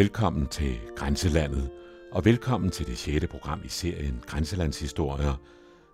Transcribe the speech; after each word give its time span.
velkommen 0.00 0.46
til 0.46 0.80
Grænselandet, 0.96 1.70
og 2.12 2.24
velkommen 2.24 2.70
til 2.70 2.86
det 2.86 2.98
sjette 2.98 3.26
program 3.26 3.60
i 3.64 3.68
serien 3.68 4.22
Grænselandshistorier, 4.26 5.34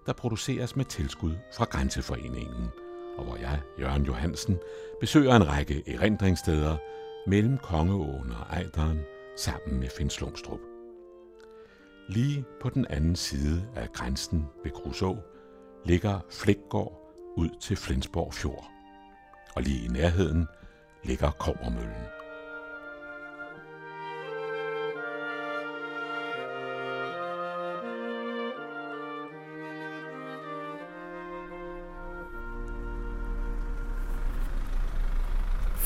der 0.06 0.12
produceres 0.12 0.76
med 0.76 0.84
tilskud 0.84 1.32
fra 1.56 1.64
Grænseforeningen, 1.64 2.68
og 3.16 3.24
hvor 3.24 3.36
jeg, 3.36 3.60
Jørgen 3.80 4.04
Johansen, 4.04 4.58
besøger 5.00 5.36
en 5.36 5.48
række 5.48 5.82
erindringssteder 5.86 6.76
mellem 7.26 7.58
Kongeåen 7.58 8.30
og 8.30 8.46
Ejderen 8.50 9.00
sammen 9.36 9.80
med 9.80 9.88
Finn 9.98 10.10
Slumstrup. 10.10 10.60
Lige 12.08 12.44
på 12.60 12.70
den 12.70 12.86
anden 12.90 13.16
side 13.16 13.68
af 13.76 13.92
grænsen 13.92 14.44
ved 14.64 14.70
Kruså 14.70 15.16
ligger 15.84 16.20
Flækgård 16.30 17.12
ud 17.36 17.48
til 17.60 17.76
Flensborg 17.76 18.34
Fjord. 18.34 18.70
Og 19.56 19.62
lige 19.62 19.84
i 19.84 19.88
nærheden 19.88 20.46
ligger 21.04 21.30
Kovermøllen. 21.30 22.15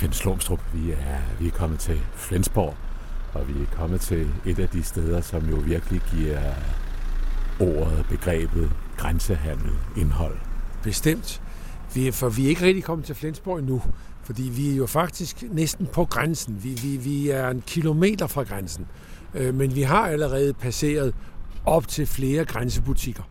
Finn 0.01 0.13
Slumstrup, 0.13 0.61
vi 0.75 0.91
er, 0.91 1.19
vi 1.41 1.47
er 1.47 1.51
kommet 1.51 1.79
til 1.79 2.01
Flensborg, 2.15 2.77
og 3.33 3.49
vi 3.49 3.63
er 3.63 3.67
kommet 3.77 4.01
til 4.01 4.29
et 4.47 4.59
af 4.59 4.69
de 4.69 4.83
steder, 4.83 5.21
som 5.21 5.49
jo 5.49 5.57
virkelig 5.57 6.01
giver 6.15 6.41
ordet, 7.61 8.07
begrebet 8.09 8.73
grænsehandel 8.97 9.71
indhold. 9.97 10.37
Bestemt. 10.83 11.43
Vi, 11.95 12.11
for 12.11 12.29
vi 12.29 12.45
er 12.45 12.49
ikke 12.49 12.65
rigtig 12.67 12.85
kommet 12.85 13.07
til 13.07 13.15
Flensborg 13.15 13.59
endnu, 13.59 13.83
fordi 14.23 14.43
vi 14.43 14.73
er 14.73 14.77
jo 14.77 14.87
faktisk 14.87 15.45
næsten 15.51 15.87
på 15.87 16.05
grænsen. 16.05 16.65
Vi, 16.65 16.69
vi, 16.83 16.97
vi 16.97 17.31
er 17.31 17.49
en 17.49 17.63
kilometer 17.67 18.27
fra 18.27 18.43
grænsen, 18.43 18.87
øh, 19.35 19.55
men 19.55 19.75
vi 19.75 19.83
har 19.83 20.09
allerede 20.09 20.55
passeret 20.55 21.15
op 21.65 21.89
til 21.89 22.07
flere 22.07 22.45
grænsebutikker. 22.45 23.23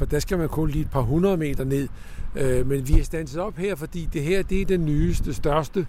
For 0.00 0.04
der 0.06 0.18
skal 0.18 0.38
man 0.38 0.48
kun 0.48 0.70
lige 0.70 0.82
et 0.82 0.90
par 0.90 1.00
hundrede 1.00 1.36
meter 1.36 1.64
ned. 1.64 1.88
Øh, 2.36 2.66
men 2.66 2.88
vi 2.88 2.98
er 2.98 3.04
standset 3.04 3.40
op 3.40 3.56
her, 3.56 3.74
fordi 3.74 4.08
det 4.12 4.22
her 4.22 4.42
det 4.42 4.60
er 4.62 4.66
den 4.66 4.84
nyeste, 4.84 5.34
største. 5.34 5.86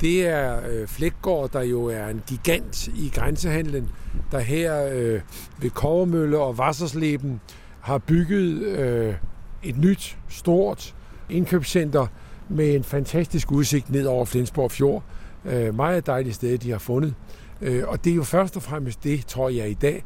Det 0.00 0.26
er 0.26 0.60
øh, 0.70 1.48
der 1.52 1.60
jo 1.60 1.84
er 1.84 2.06
en 2.06 2.22
gigant 2.26 2.86
i 2.86 3.12
grænsehandlen, 3.14 3.88
der 4.32 4.38
her 4.38 4.88
øh, 4.92 5.20
ved 5.60 5.70
Kovermølle 5.70 6.38
og 6.38 6.54
Wassersleben 6.54 7.40
har 7.80 7.98
bygget 7.98 8.62
øh, 8.62 9.14
et 9.62 9.78
nyt, 9.78 10.18
stort 10.28 10.94
indkøbscenter 11.30 12.06
med 12.48 12.74
en 12.74 12.84
fantastisk 12.84 13.52
udsigt 13.52 13.90
ned 13.90 14.06
over 14.06 14.24
Flensborg 14.24 14.70
Fjord. 14.70 15.02
Øh, 15.44 15.74
meget 15.74 16.06
dejligt 16.06 16.34
sted, 16.34 16.58
de 16.58 16.70
har 16.70 16.78
fundet. 16.78 17.14
Øh, 17.60 17.88
og 17.88 18.04
det 18.04 18.10
er 18.10 18.16
jo 18.16 18.24
først 18.24 18.56
og 18.56 18.62
fremmest 18.62 19.04
det, 19.04 19.26
tror 19.26 19.48
jeg 19.48 19.70
i 19.70 19.74
dag, 19.74 20.04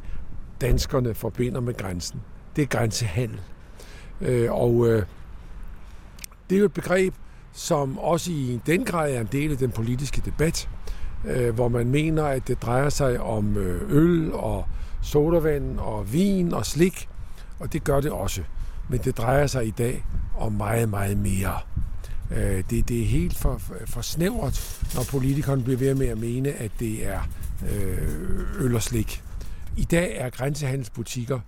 danskerne 0.61 1.13
forbinder 1.13 1.59
med 1.61 1.73
grænsen. 1.73 2.21
Det 2.55 2.61
er 2.61 2.65
grænsehandel. 2.65 3.39
Øh, 4.21 4.51
og 4.51 4.87
øh, 4.87 5.03
det 6.49 6.55
er 6.55 6.59
jo 6.59 6.65
et 6.65 6.73
begreb, 6.73 7.13
som 7.53 7.97
også 7.97 8.31
i 8.31 8.59
den 8.65 8.85
grad 8.85 9.11
er 9.11 9.21
en 9.21 9.29
del 9.31 9.51
af 9.51 9.57
den 9.57 9.71
politiske 9.71 10.21
debat, 10.25 10.69
øh, 11.25 11.55
hvor 11.55 11.67
man 11.67 11.87
mener, 11.87 12.23
at 12.23 12.47
det 12.47 12.61
drejer 12.61 12.89
sig 12.89 13.19
om 13.19 13.57
øh, 13.57 13.81
øl 13.89 14.33
og 14.33 14.65
sodavand 15.01 15.79
og 15.79 16.13
vin 16.13 16.53
og 16.53 16.65
slik, 16.65 17.09
og 17.59 17.73
det 17.73 17.83
gør 17.83 18.01
det 18.01 18.11
også. 18.11 18.41
Men 18.89 18.99
det 18.99 19.17
drejer 19.17 19.47
sig 19.47 19.67
i 19.67 19.71
dag 19.71 20.05
om 20.37 20.51
meget, 20.51 20.89
meget 20.89 21.17
mere. 21.17 21.57
Øh, 22.31 22.63
det, 22.69 22.89
det 22.89 23.01
er 23.01 23.05
helt 23.05 23.37
for, 23.37 23.61
for 23.85 24.01
snævert, 24.01 24.81
når 24.95 25.03
politikerne 25.11 25.63
bliver 25.63 25.77
ved 25.77 25.95
med 25.95 26.07
at 26.07 26.17
mene, 26.17 26.49
at 26.49 26.71
det 26.79 27.07
er 27.07 27.19
øh, 27.73 28.65
øl 28.65 28.75
og 28.75 28.81
slik. 28.81 29.23
I 29.77 29.83
dag 29.83 30.17
er 30.17 30.29
grænsehandelsbutikker 30.29 31.39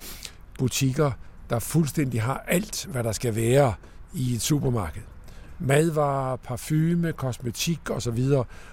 butikker, 0.61 1.11
der 1.49 1.59
fuldstændig 1.59 2.21
har 2.21 2.43
alt, 2.47 2.87
hvad 2.91 3.03
der 3.03 3.11
skal 3.11 3.35
være 3.35 3.73
i 4.13 4.33
et 4.33 4.41
supermarked. 4.41 5.01
Madvarer, 5.59 6.35
parfume, 6.35 7.13
kosmetik 7.13 7.89
osv. 7.89 8.19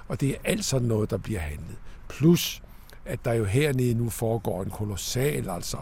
Og 0.08 0.20
det 0.20 0.30
er 0.30 0.34
alt 0.44 0.64
sådan 0.64 0.88
noget, 0.88 1.10
der 1.10 1.16
bliver 1.16 1.40
handlet. 1.40 1.76
Plus, 2.08 2.62
at 3.04 3.24
der 3.24 3.32
jo 3.32 3.44
hernede 3.44 3.94
nu 3.94 4.10
foregår 4.10 4.62
en 4.62 4.70
kolossal, 4.70 5.50
altså 5.50 5.76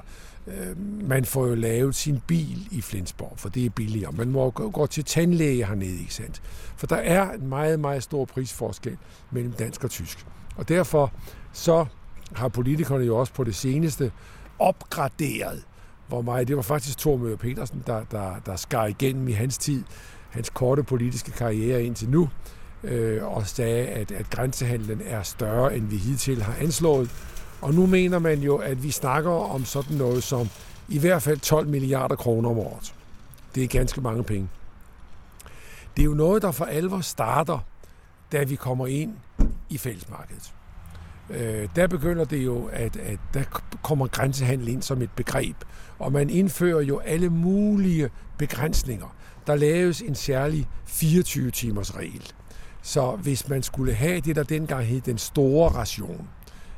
øh, 0.46 0.78
man 1.08 1.24
får 1.24 1.46
jo 1.46 1.54
lavet 1.54 1.94
sin 1.94 2.20
bil 2.26 2.68
i 2.70 2.80
Flensborg, 2.80 3.32
for 3.36 3.48
det 3.48 3.66
er 3.66 3.70
billigere. 3.70 4.12
Man 4.12 4.30
må 4.30 4.50
gå 4.50 4.86
til 4.86 5.04
tandlæge 5.04 5.66
hernede, 5.66 6.00
ikke 6.00 6.14
sandt? 6.14 6.42
For 6.76 6.86
der 6.86 6.96
er 6.96 7.32
en 7.32 7.46
meget, 7.46 7.80
meget 7.80 8.02
stor 8.02 8.24
prisforskel 8.24 8.96
mellem 9.30 9.52
dansk 9.52 9.84
og 9.84 9.90
tysk. 9.90 10.26
Og 10.56 10.68
derfor 10.68 11.12
så 11.52 11.86
har 12.32 12.48
politikerne 12.48 13.04
jo 13.04 13.16
også 13.16 13.32
på 13.32 13.44
det 13.44 13.54
seneste 13.54 14.12
opgraderet 14.58 15.64
hvor 16.08 16.22
meget, 16.22 16.48
det 16.48 16.56
var 16.56 16.62
faktisk 16.62 16.98
Thor 16.98 17.16
Møller 17.16 17.36
Petersen, 17.36 17.82
der, 17.86 18.04
der, 18.10 18.34
der 18.46 18.56
skar 18.56 18.86
igennem 18.86 19.28
i 19.28 19.32
hans 19.32 19.58
tid, 19.58 19.84
hans 20.30 20.50
korte 20.50 20.82
politiske 20.82 21.30
karriere 21.30 21.84
indtil 21.84 22.08
nu, 22.08 22.28
øh, 22.84 23.24
og 23.24 23.46
sagde, 23.46 23.86
at, 23.86 24.10
at 24.10 24.30
grænsehandlen 24.30 25.00
er 25.04 25.22
større, 25.22 25.76
end 25.76 25.86
vi 25.86 25.96
hidtil 25.96 26.42
har 26.42 26.54
anslået. 26.60 27.10
Og 27.60 27.74
nu 27.74 27.86
mener 27.86 28.18
man 28.18 28.38
jo, 28.38 28.56
at 28.56 28.82
vi 28.82 28.90
snakker 28.90 29.30
om 29.30 29.64
sådan 29.64 29.96
noget 29.96 30.22
som 30.22 30.48
i 30.88 30.98
hvert 30.98 31.22
fald 31.22 31.38
12 31.38 31.68
milliarder 31.68 32.16
kroner 32.16 32.50
om 32.50 32.58
året. 32.58 32.94
Det 33.54 33.64
er 33.64 33.68
ganske 33.68 34.00
mange 34.00 34.24
penge. 34.24 34.48
Det 35.96 36.02
er 36.02 36.06
jo 36.06 36.14
noget, 36.14 36.42
der 36.42 36.50
for 36.50 36.64
alvor 36.64 37.00
starter, 37.00 37.58
da 38.32 38.44
vi 38.44 38.54
kommer 38.54 38.86
ind 38.86 39.14
i 39.68 39.78
fællesmarkedet. 39.78 40.52
Øh, 41.30 41.68
der 41.76 41.86
begynder 41.86 42.24
det 42.24 42.44
jo, 42.44 42.64
at, 42.72 42.96
at 42.96 43.18
der 43.34 43.42
kommer 43.82 44.06
grænsehandel 44.06 44.68
ind 44.68 44.82
som 44.82 45.02
et 45.02 45.10
begreb, 45.16 45.56
og 45.98 46.12
man 46.12 46.30
indfører 46.30 46.82
jo 46.82 46.98
alle 46.98 47.30
mulige 47.30 48.10
begrænsninger. 48.38 49.16
Der 49.46 49.54
laves 49.54 50.00
en 50.00 50.14
særlig 50.14 50.68
24-timers 50.88 51.96
regel. 51.96 52.32
Så 52.82 53.16
hvis 53.22 53.48
man 53.48 53.62
skulle 53.62 53.94
have 53.94 54.20
det, 54.20 54.36
der 54.36 54.42
dengang 54.42 54.84
hed 54.84 55.00
den 55.00 55.18
store 55.18 55.70
ration, 55.70 56.28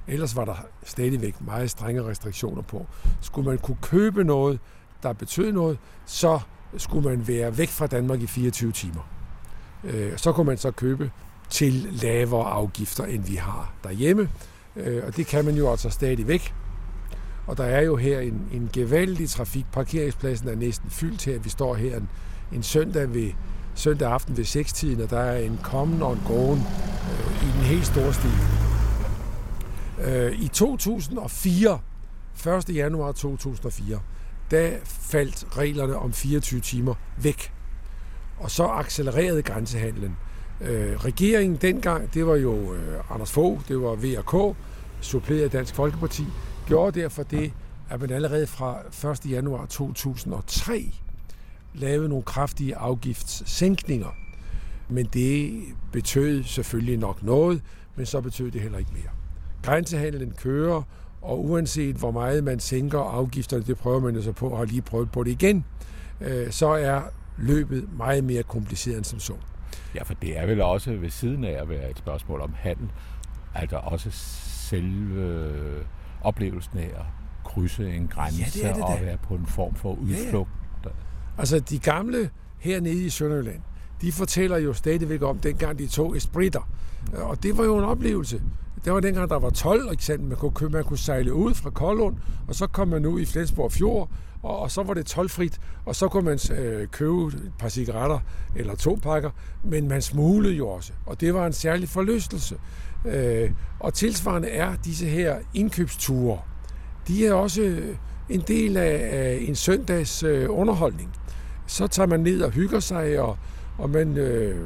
ellers 0.06 0.36
var 0.36 0.44
der 0.44 0.54
stadigvæk 0.82 1.40
meget 1.40 1.70
strenge 1.70 2.04
restriktioner 2.04 2.62
på, 2.62 2.86
skulle 3.20 3.48
man 3.48 3.58
kunne 3.58 3.76
købe 3.82 4.24
noget, 4.24 4.60
der 5.02 5.12
betød 5.12 5.52
noget, 5.52 5.78
så 6.06 6.40
skulle 6.76 7.08
man 7.08 7.28
være 7.28 7.58
væk 7.58 7.68
fra 7.68 7.86
Danmark 7.86 8.20
i 8.20 8.26
24 8.26 8.72
timer. 8.72 9.08
Øh, 9.84 10.18
så 10.18 10.32
kunne 10.32 10.46
man 10.46 10.58
så 10.58 10.70
købe 10.70 11.10
til 11.50 11.72
lavere 12.02 12.50
afgifter, 12.50 13.04
end 13.04 13.24
vi 13.24 13.34
har 13.34 13.74
derhjemme. 13.84 14.30
Øh, 14.76 15.02
og 15.06 15.16
det 15.16 15.26
kan 15.26 15.44
man 15.44 15.54
jo 15.54 15.70
altså 15.70 15.90
stadigvæk. 15.90 16.54
Og 17.48 17.56
der 17.56 17.64
er 17.64 17.82
jo 17.82 17.96
her 17.96 18.20
en, 18.20 18.48
en 18.52 18.70
gevaldig 18.72 19.28
trafik. 19.28 19.66
Parkeringspladsen 19.72 20.48
er 20.48 20.54
næsten 20.54 20.90
fyldt 20.90 21.24
her. 21.24 21.38
Vi 21.38 21.48
står 21.48 21.74
her 21.74 21.96
en, 21.96 22.08
en 22.52 22.62
søndag 22.62 23.14
ved 23.14 23.30
søndag 23.74 24.12
aften 24.12 24.36
ved 24.36 24.44
6-tiden, 24.44 25.00
og 25.00 25.10
der 25.10 25.20
er 25.20 25.38
en 25.38 25.60
kommen 25.62 26.02
og 26.02 26.12
en 26.12 26.22
gåen 26.26 26.58
øh, 26.58 27.48
i 27.48 27.52
den 27.52 27.62
helt 27.62 27.86
store 27.86 28.12
stil. 28.14 28.30
Øh, 30.04 30.40
I 30.40 30.48
2004, 30.48 31.78
1. 32.46 32.76
januar 32.76 33.12
2004, 33.12 34.00
der 34.50 34.70
faldt 34.84 35.46
reglerne 35.56 35.96
om 35.96 36.12
24 36.12 36.60
timer 36.60 36.94
væk. 37.22 37.52
Og 38.38 38.50
så 38.50 38.66
accelererede 38.66 39.42
grænsehandlen. 39.42 40.16
Øh, 40.60 40.96
regeringen 40.96 41.56
dengang, 41.56 42.14
det 42.14 42.26
var 42.26 42.36
jo 42.36 42.74
øh, 42.74 43.14
Anders 43.14 43.32
Fogh, 43.32 43.60
det 43.68 43.80
var 43.82 43.94
VRK, 43.94 44.56
suppleret 45.00 45.52
Dansk 45.52 45.74
Folkeparti, 45.74 46.24
gjorde 46.68 47.00
derfor 47.00 47.22
det, 47.22 47.52
at 47.90 48.00
man 48.00 48.10
allerede 48.10 48.46
fra 48.46 49.10
1. 49.10 49.30
januar 49.30 49.66
2003 49.66 50.92
lavede 51.74 52.08
nogle 52.08 52.24
kraftige 52.24 52.76
afgiftssænkninger. 52.76 54.16
Men 54.88 55.06
det 55.06 55.62
betød 55.92 56.42
selvfølgelig 56.42 56.98
nok 56.98 57.22
noget, 57.22 57.62
men 57.96 58.06
så 58.06 58.20
betød 58.20 58.50
det 58.50 58.60
heller 58.60 58.78
ikke 58.78 58.90
mere. 58.92 59.10
Grænsehandlen 59.62 60.30
kører, 60.30 60.82
og 61.22 61.44
uanset 61.44 61.96
hvor 61.96 62.10
meget 62.10 62.44
man 62.44 62.60
sænker 62.60 62.98
afgifterne, 62.98 63.64
det 63.64 63.78
prøver 63.78 64.00
man 64.00 64.14
jo 64.14 64.22
så 64.22 64.32
på, 64.32 64.48
og 64.48 64.58
har 64.58 64.64
lige 64.64 64.82
prøvet 64.82 65.12
på 65.12 65.24
det 65.24 65.30
igen, 65.30 65.64
øh, 66.20 66.50
så 66.50 66.68
er 66.68 67.02
løbet 67.38 67.88
meget 67.96 68.24
mere 68.24 68.42
kompliceret 68.42 68.96
end 68.96 69.04
som 69.04 69.20
så. 69.20 69.34
Ja, 69.94 70.02
for 70.02 70.14
det 70.14 70.38
er 70.38 70.46
vel 70.46 70.60
også 70.60 70.92
ved 70.92 71.10
siden 71.10 71.44
af 71.44 71.62
at 71.62 71.68
være 71.68 71.90
et 71.90 71.98
spørgsmål 71.98 72.40
om 72.40 72.52
handel, 72.56 72.88
altså 73.54 73.76
også 73.76 74.10
selve 74.68 75.50
oplevelsen 76.22 76.78
af 76.78 76.90
at 76.96 77.04
krydse 77.44 77.94
en 77.94 78.08
grænse 78.08 78.60
ja, 78.62 78.68
det 78.68 78.76
det 78.76 78.84
og 78.84 78.98
være 79.00 79.16
på 79.16 79.34
en 79.34 79.46
form 79.46 79.74
for 79.74 79.92
udflugt. 79.92 80.50
Ja, 80.84 80.88
ja. 80.88 80.94
Altså 81.38 81.60
de 81.60 81.78
gamle 81.78 82.30
hernede 82.58 83.04
i 83.04 83.08
Sønderjylland, 83.08 83.60
de 84.00 84.12
fortæller 84.12 84.58
jo 84.58 84.72
stadigvæk 84.72 85.22
om 85.22 85.38
dengang 85.38 85.78
de 85.78 85.86
tog 85.86 86.16
espritter. 86.16 86.68
Og 87.12 87.42
det 87.42 87.58
var 87.58 87.64
jo 87.64 87.78
en 87.78 87.84
oplevelse. 87.84 88.42
Det 88.84 88.92
var 88.92 89.00
dengang, 89.00 89.30
der 89.30 89.38
var 89.38 89.50
12, 89.50 89.92
eksempel. 89.92 90.28
Man 90.28 90.36
kunne, 90.36 90.70
man 90.70 90.84
kunne 90.84 90.98
sejle 90.98 91.34
ud 91.34 91.54
fra 91.54 91.70
Koldund, 91.70 92.16
og 92.48 92.54
så 92.54 92.66
kom 92.66 92.88
man 92.88 93.06
ud 93.06 93.20
i 93.20 93.24
Flensborg 93.24 93.72
Fjord, 93.72 94.10
og, 94.42 94.58
og 94.58 94.70
så 94.70 94.82
var 94.82 94.94
det 94.94 95.06
tolvfrit, 95.06 95.60
og 95.84 95.96
så 95.96 96.08
kunne 96.08 96.24
man 96.24 96.38
øh, 96.58 96.86
købe 96.86 97.26
et 97.26 97.52
par 97.58 97.68
cigaretter 97.68 98.18
eller 98.56 98.74
to 98.74 98.98
pakker, 99.02 99.30
men 99.64 99.88
man 99.88 100.02
smuglede 100.02 100.54
jo 100.54 100.68
også, 100.68 100.92
og 101.06 101.20
det 101.20 101.34
var 101.34 101.46
en 101.46 101.52
særlig 101.52 101.88
forlystelse. 101.88 102.56
Øh, 103.04 103.50
og 103.80 103.94
tilsvarende 103.94 104.48
er 104.48 104.76
disse 104.84 105.06
her 105.06 105.36
indkøbsture, 105.54 106.38
de 107.08 107.26
er 107.26 107.32
også 107.32 107.62
øh, 107.62 107.96
en 108.28 108.40
del 108.40 108.76
af, 108.76 109.38
en 109.40 109.54
søndags 109.54 110.22
øh, 110.22 110.46
underholdning. 110.50 111.10
Så 111.66 111.86
tager 111.86 112.06
man 112.06 112.20
ned 112.20 112.42
og 112.42 112.50
hygger 112.50 112.80
sig, 112.80 113.20
og, 113.20 113.38
og 113.78 113.90
man, 113.90 114.16
øh, 114.16 114.60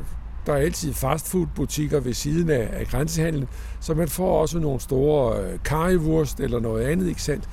der 0.46 0.52
er 0.52 0.56
altid 0.56 0.94
fastfoodbutikker 0.94 2.00
ved 2.00 2.14
siden 2.14 2.50
af, 2.50 2.68
af 2.72 2.86
grænsehandlen, 2.86 3.48
så 3.80 3.94
man 3.94 4.08
får 4.08 4.40
også 4.40 4.58
nogle 4.58 4.80
store 4.80 5.58
karivurst 5.64 6.40
eller 6.40 6.60
noget 6.60 6.84
andet, 6.84 7.08
ikke 7.08 7.22
sandt? 7.22 7.48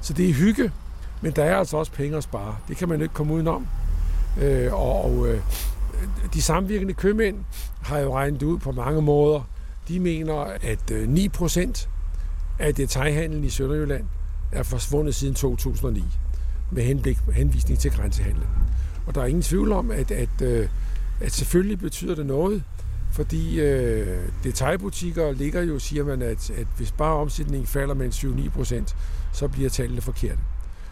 Så 0.00 0.12
det 0.12 0.30
er 0.30 0.34
hygge, 0.34 0.72
men 1.22 1.32
der 1.32 1.44
er 1.44 1.56
altså 1.56 1.76
også 1.76 1.92
penge 1.92 2.16
at 2.16 2.22
spare. 2.22 2.56
Det 2.68 2.76
kan 2.76 2.88
man 2.88 3.00
ikke 3.00 3.14
komme 3.14 3.34
udenom. 3.34 3.66
Øh, 4.42 4.74
og 4.74 5.04
og 5.04 5.28
øh, 5.28 5.40
de 6.34 6.42
samvirkende 6.42 6.94
købmænd 6.94 7.36
har 7.82 7.98
jo 7.98 8.14
regnet 8.14 8.42
ud 8.42 8.58
på 8.58 8.72
mange 8.72 9.02
måder. 9.02 9.48
De 9.88 10.00
mener, 10.00 10.34
at 10.62 10.90
øh, 10.90 11.08
9% 11.08 11.88
af 12.58 12.74
detaljhandlen 12.74 13.44
i 13.44 13.50
Sønderjylland 13.50 14.04
er 14.52 14.62
forsvundet 14.62 15.14
siden 15.14 15.34
2009 15.34 16.04
med 16.72 16.82
henblik, 16.82 17.18
henvisning 17.32 17.78
til 17.78 17.90
grænsehandlen. 17.90 18.46
Og 19.06 19.14
der 19.14 19.22
er 19.22 19.26
ingen 19.26 19.42
tvivl 19.42 19.72
om, 19.72 19.90
at, 19.90 20.10
at, 20.10 20.42
øh, 20.42 20.68
at 21.20 21.32
selvfølgelig 21.32 21.78
betyder 21.78 22.14
det 22.14 22.26
noget, 22.26 22.62
fordi 23.12 23.60
øh, 23.60 24.18
detaljbutikker 24.44 25.32
ligger 25.32 25.62
jo, 25.62 25.78
siger 25.78 26.04
man, 26.04 26.22
at, 26.22 26.50
at 26.50 26.66
hvis 26.76 26.92
bare 26.92 27.14
omsætningen 27.14 27.66
falder 27.66 27.94
med 27.94 28.08
7-9 28.08 28.50
procent, 28.50 28.96
så 29.32 29.48
bliver 29.48 29.70
tallene 29.70 30.00
forkerte. 30.00 30.38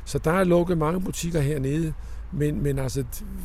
Så 0.04 0.18
der 0.18 0.32
er 0.32 0.44
lukket 0.44 0.78
mange 0.78 1.00
butikker 1.00 1.40
hernede, 1.40 1.92
men, 2.32 2.62
men 2.62 2.78
altså, 2.78 3.04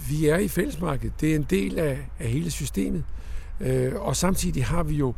vi 0.10 0.28
er 0.28 0.38
i 0.38 0.48
fællesmarkedet. 0.48 1.22
Det 1.22 1.32
er 1.32 1.36
en 1.36 1.46
del 1.50 1.80
af, 1.80 2.10
af 2.20 2.30
hele 2.30 2.52
systemet. 2.52 3.04
Øh, 3.60 3.92
og 3.96 4.16
samtidig 4.16 4.66
har 4.66 4.84
vi 4.84 4.96
jo, 4.96 5.14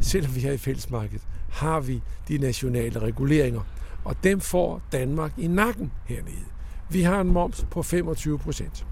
selvom 0.00 0.34
vi 0.34 0.46
er 0.46 0.52
i 0.52 0.58
fællesmarkedet, 0.58 1.22
har 1.50 1.80
vi 1.80 2.02
de 2.28 2.38
nationale 2.38 2.98
reguleringer. 2.98 3.60
Og 4.04 4.16
dem 4.24 4.40
får 4.40 4.82
Danmark 4.92 5.32
i 5.38 5.46
nakken 5.46 5.92
hernede. 6.04 6.44
Vi 6.90 7.02
har 7.02 7.20
en 7.20 7.32
moms 7.32 7.66
på 7.70 7.82
25 7.82 8.38
procent. 8.38 8.86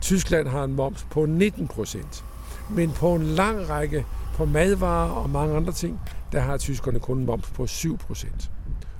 Tyskland 0.00 0.48
har 0.48 0.64
en 0.64 0.74
moms 0.74 1.06
på 1.10 1.26
19 1.26 1.68
procent. 1.68 2.24
Men 2.70 2.90
på 2.90 3.14
en 3.14 3.22
lang 3.22 3.68
række, 3.68 4.06
på 4.34 4.44
madvarer 4.44 5.10
og 5.10 5.30
mange 5.30 5.56
andre 5.56 5.72
ting, 5.72 6.00
der 6.32 6.40
har 6.40 6.56
tyskerne 6.56 7.00
kun 7.00 7.18
en 7.18 7.26
moms 7.26 7.50
på 7.50 7.66
7 7.66 7.98
procent. 7.98 8.50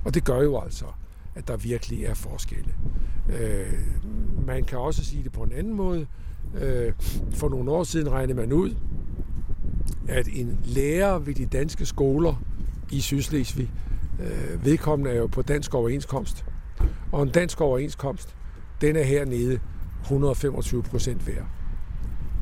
Og 0.05 0.13
det 0.13 0.23
gør 0.23 0.41
jo 0.41 0.59
altså, 0.59 0.85
at 1.35 1.47
der 1.47 1.57
virkelig 1.57 2.03
er 2.05 2.13
forskelle. 2.13 2.73
Øh, 3.29 3.73
man 4.45 4.63
kan 4.63 4.77
også 4.77 5.05
sige 5.05 5.23
det 5.23 5.31
på 5.31 5.43
en 5.43 5.51
anden 5.51 5.73
måde. 5.73 6.07
Øh, 6.61 6.93
for 7.31 7.49
nogle 7.49 7.71
år 7.71 7.83
siden 7.83 8.11
regnede 8.11 8.37
man 8.37 8.53
ud, 8.53 8.75
at 10.07 10.27
en 10.33 10.59
lærer 10.65 11.19
ved 11.19 11.35
de 11.35 11.45
danske 11.45 11.85
skoler 11.85 12.43
i 12.91 13.01
Sydslesvig, 13.01 13.71
øh, 14.19 14.65
vedkommende 14.65 15.11
er 15.11 15.15
jo 15.15 15.27
på 15.27 15.41
dansk 15.41 15.73
overenskomst, 15.73 16.45
og 17.11 17.23
en 17.23 17.29
dansk 17.29 17.61
overenskomst, 17.61 18.35
den 18.81 18.95
er 18.95 19.03
hernede 19.03 19.59
125 20.01 20.83
procent 20.83 21.27
værd. 21.27 21.45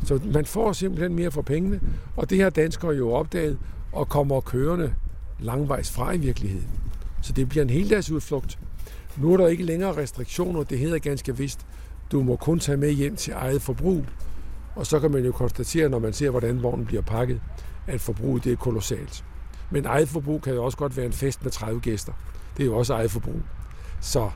Så 0.04 0.20
man 0.34 0.46
får 0.46 0.74
simpelthen 0.74 1.16
mere 1.16 1.32
for 1.32 1.42
pengene, 1.42 1.80
og 2.16 2.30
det 2.30 2.42
har 2.42 2.50
danskere 2.50 2.92
jo 2.92 3.12
opdaget, 3.12 3.58
og 3.92 4.10
kommer 4.10 4.42
kørende 4.42 4.94
langvejs 5.40 5.92
fra 5.92 6.12
i 6.12 6.18
virkeligheden. 6.18 6.68
Så 7.22 7.34
det 7.34 7.50
bliver 7.50 7.64
en 7.64 7.70
heldagsudflugt. 7.70 8.60
Nu 9.18 9.34
er 9.34 9.38
der 9.38 9.48
ikke 9.48 9.64
længere 9.64 9.98
restriktioner, 9.98 10.64
det 10.64 10.80
hedder 10.80 11.00
ganske 11.00 11.38
vist, 11.38 11.66
du 12.12 12.24
må 12.24 12.36
kun 12.36 12.60
tage 12.60 12.78
med 12.78 12.92
hjem 12.92 13.16
til 13.16 13.34
eget 13.34 13.62
forbrug. 13.62 14.06
Og 14.76 14.86
så 14.86 15.00
kan 15.00 15.12
man 15.12 15.26
jo 15.26 15.32
konstatere, 15.32 15.90
når 15.90 16.00
man 16.00 16.14
ser, 16.14 16.30
hvordan 16.30 16.64
vognen 16.64 16.86
bliver 16.86 17.02
pakket, 17.02 17.42
at 17.88 18.02
forbruget 18.02 18.44
det 18.44 18.52
er 18.52 18.56
kolossalt. 18.56 19.24
Men 19.70 19.86
eget 19.86 20.10
forbrug 20.10 20.42
kan 20.42 20.54
jo 20.54 20.64
også 20.64 20.78
godt 20.78 20.98
være 20.98 21.06
en 21.06 21.14
fest 21.14 21.44
med 21.44 21.52
30 21.52 21.82
gæster. 21.82 22.14
Det 22.58 22.64
er 22.64 22.68
jo 22.68 22.78
også 22.78 22.94
eget 22.94 23.12
forbrug. 23.12 23.42
Så 24.02 24.32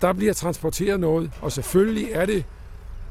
der 0.00 0.12
bliver 0.12 0.32
transporteret 0.32 1.00
noget, 1.00 1.30
og 1.42 1.52
selvfølgelig 1.52 2.08
er 2.12 2.26
det 2.26 2.44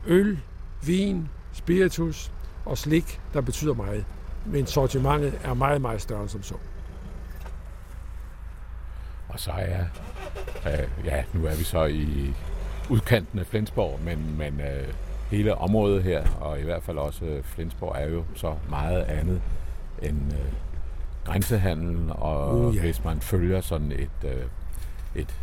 øl, 0.07 0.39
vin, 0.85 1.27
spiritus 1.53 2.31
og 2.65 2.77
slik, 2.77 3.21
der 3.33 3.41
betyder 3.41 3.73
meget. 3.73 4.05
Men 4.45 4.67
sortimentet 4.67 5.39
er 5.43 5.53
meget, 5.53 5.81
meget 5.81 6.01
større 6.01 6.21
end 6.21 6.29
som 6.29 6.43
så. 6.43 6.55
Og 9.29 9.39
så 9.39 9.51
er, 9.51 9.85
øh, 10.65 11.05
ja, 11.05 11.23
nu 11.33 11.45
er 11.45 11.55
vi 11.55 11.63
så 11.63 11.85
i 11.85 12.33
udkanten 12.89 13.39
af 13.39 13.45
Flensborg, 13.45 13.99
men, 14.03 14.37
men 14.37 14.61
øh, 14.61 14.93
hele 15.29 15.55
området 15.55 16.03
her, 16.03 16.27
og 16.39 16.59
i 16.59 16.63
hvert 16.63 16.83
fald 16.83 16.97
også 16.97 17.25
øh, 17.25 17.43
Flensborg, 17.43 17.95
er 17.97 18.09
jo 18.09 18.23
så 18.35 18.55
meget 18.69 19.01
andet 19.03 19.41
end 20.01 20.33
øh, 20.33 20.51
grænsehandel, 21.23 22.11
og 22.11 22.59
uh, 22.59 22.75
ja. 22.75 22.81
hvis 22.81 23.03
man 23.03 23.19
følger 23.19 23.61
sådan 23.61 23.91
et, 23.91 24.09
øh, 24.25 24.45
et 25.15 25.35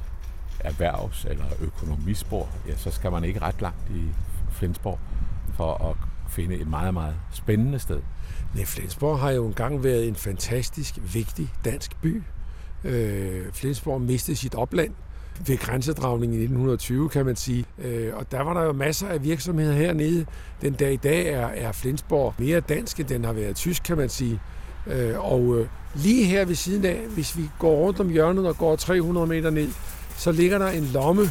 erhvervs- 0.61 1.31
eller 1.31 1.45
økonomispor, 1.61 2.49
ja, 2.69 2.77
så 2.77 2.91
skal 2.91 3.11
man 3.13 3.25
ikke 3.25 3.41
ret 3.43 3.63
langt 3.63 3.91
i 3.91 4.03
Flensborg 4.51 4.99
for 5.55 5.91
at 5.91 5.97
finde 6.29 6.55
et 6.55 6.69
meget, 6.69 6.95
meget 6.95 7.17
spændende 7.33 7.79
sted. 7.79 8.01
Nej, 8.55 8.65
Flensborg 8.65 9.19
har 9.19 9.31
jo 9.31 9.47
engang 9.47 9.85
været 9.85 10.09
en 10.09 10.15
fantastisk 10.15 10.99
vigtig 11.15 11.49
dansk 11.65 12.01
by. 12.03 12.23
Øh, 12.85 13.53
Flensborg 13.53 14.01
mistede 14.01 14.37
sit 14.37 14.55
opland 14.55 14.95
ved 15.47 15.59
grænsedragningen 15.59 16.39
i 16.39 16.43
1920, 16.43 17.09
kan 17.09 17.27
man 17.27 17.37
sige. 17.37 17.65
Øh, 17.79 18.11
og 18.15 18.31
der 18.31 18.43
var 18.43 18.55
der 18.55 18.63
jo 18.63 18.73
masser 18.73 19.09
af 19.09 19.25
virksomheder 19.25 19.73
hernede. 19.73 20.27
Den 20.63 20.73
dag 20.73 20.93
i 20.93 20.97
dag 20.97 21.27
er, 21.27 21.47
er 21.47 21.73
Flensborg 21.73 22.35
mere 22.39 22.61
dansk, 22.61 23.01
end 23.01 23.09
den 23.09 23.25
har 23.25 23.33
været 23.33 23.57
tysk, 23.57 23.83
kan 23.83 23.97
man 23.97 24.09
sige. 24.09 24.41
Øh, 24.87 25.33
og 25.33 25.59
øh, 25.59 25.67
lige 25.95 26.25
her 26.25 26.45
ved 26.45 26.55
siden 26.55 26.85
af, 26.85 27.01
hvis 27.15 27.37
vi 27.39 27.43
går 27.59 27.77
rundt 27.77 28.01
om 28.01 28.09
hjørnet 28.09 28.47
og 28.47 28.59
går 28.59 28.77
300 28.77 29.27
meter 29.27 29.51
ned, 29.51 29.69
så 30.17 30.33
ligger 30.33 30.59
der 30.59 30.69
en 30.69 30.85
lomme, 30.85 31.23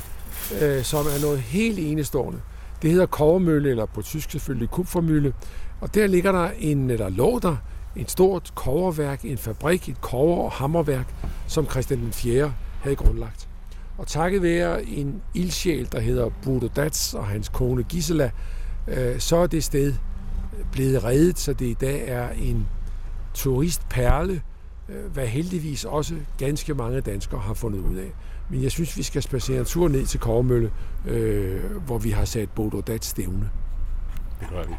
øh, 0.62 0.84
som 0.84 1.06
er 1.06 1.22
noget 1.22 1.40
helt 1.40 1.80
enestående. 1.80 2.42
Det 2.82 2.92
hedder 2.92 3.06
kovermølle, 3.06 3.70
eller 3.70 3.86
på 3.86 4.02
tysk 4.02 4.32
selvfølgelig 4.32 4.70
kupfermølle. 4.70 5.34
Og 5.82 5.96
der 5.96 6.08
ligger 6.08 6.32
der 6.32 6.50
en, 6.60 6.90
eller 6.90 7.10
lå 7.10 7.40
der 7.40 7.56
et 7.96 8.12
stort 8.12 8.52
koverværk, 8.56 9.26
en 9.26 9.38
fabrik, 9.38 9.90
et 9.90 10.02
kover- 10.02 10.44
og 10.44 10.52
hammerværk, 10.52 11.14
som 11.48 11.70
Christian 11.70 12.00
den 12.00 12.14
4. 12.14 12.54
havde 12.82 12.96
grundlagt. 12.96 13.50
Og 13.98 14.08
takket 14.08 14.42
være 14.42 14.84
en 14.84 15.22
ildsjæl, 15.34 15.92
der 15.92 16.00
hedder 16.00 16.30
Bodo 16.44 16.68
Dats 16.68 17.14
og 17.14 17.26
hans 17.26 17.50
kone 17.50 17.84
Gisela, 17.84 18.32
øh, 18.88 19.20
så 19.20 19.38
er 19.38 19.48
det 19.48 19.64
sted 19.64 19.94
blevet 20.72 21.04
reddet, 21.04 21.40
så 21.40 21.54
det 21.54 21.66
i 21.66 21.74
dag 21.74 22.08
er 22.08 22.30
en 22.30 22.68
turistperle, 23.34 24.42
øh, 24.90 25.12
hvad 25.14 25.28
heldigvis 25.28 25.86
også 25.86 26.16
ganske 26.38 26.74
mange 26.74 27.02
danskere 27.02 27.40
har 27.40 27.54
fundet 27.54 27.80
ud 27.80 27.96
af. 27.96 28.12
Men 28.50 28.64
jeg 28.64 28.72
synes, 28.72 28.98
vi 28.98 29.04
skal 29.04 29.22
spacere 29.22 29.60
en 29.60 29.66
tur 29.66 29.88
ned 29.88 30.06
til 30.06 30.20
Kovermølle, 30.20 30.72
øh, 31.08 31.82
hvor 31.86 31.98
vi 31.98 32.10
har 32.10 32.26
sat 32.26 32.50
Bodo 32.50 32.82
Dats 32.82 33.08
stævne. 33.08 33.50
Det 34.40 34.50
gør 34.50 34.64
vi. 34.64 34.74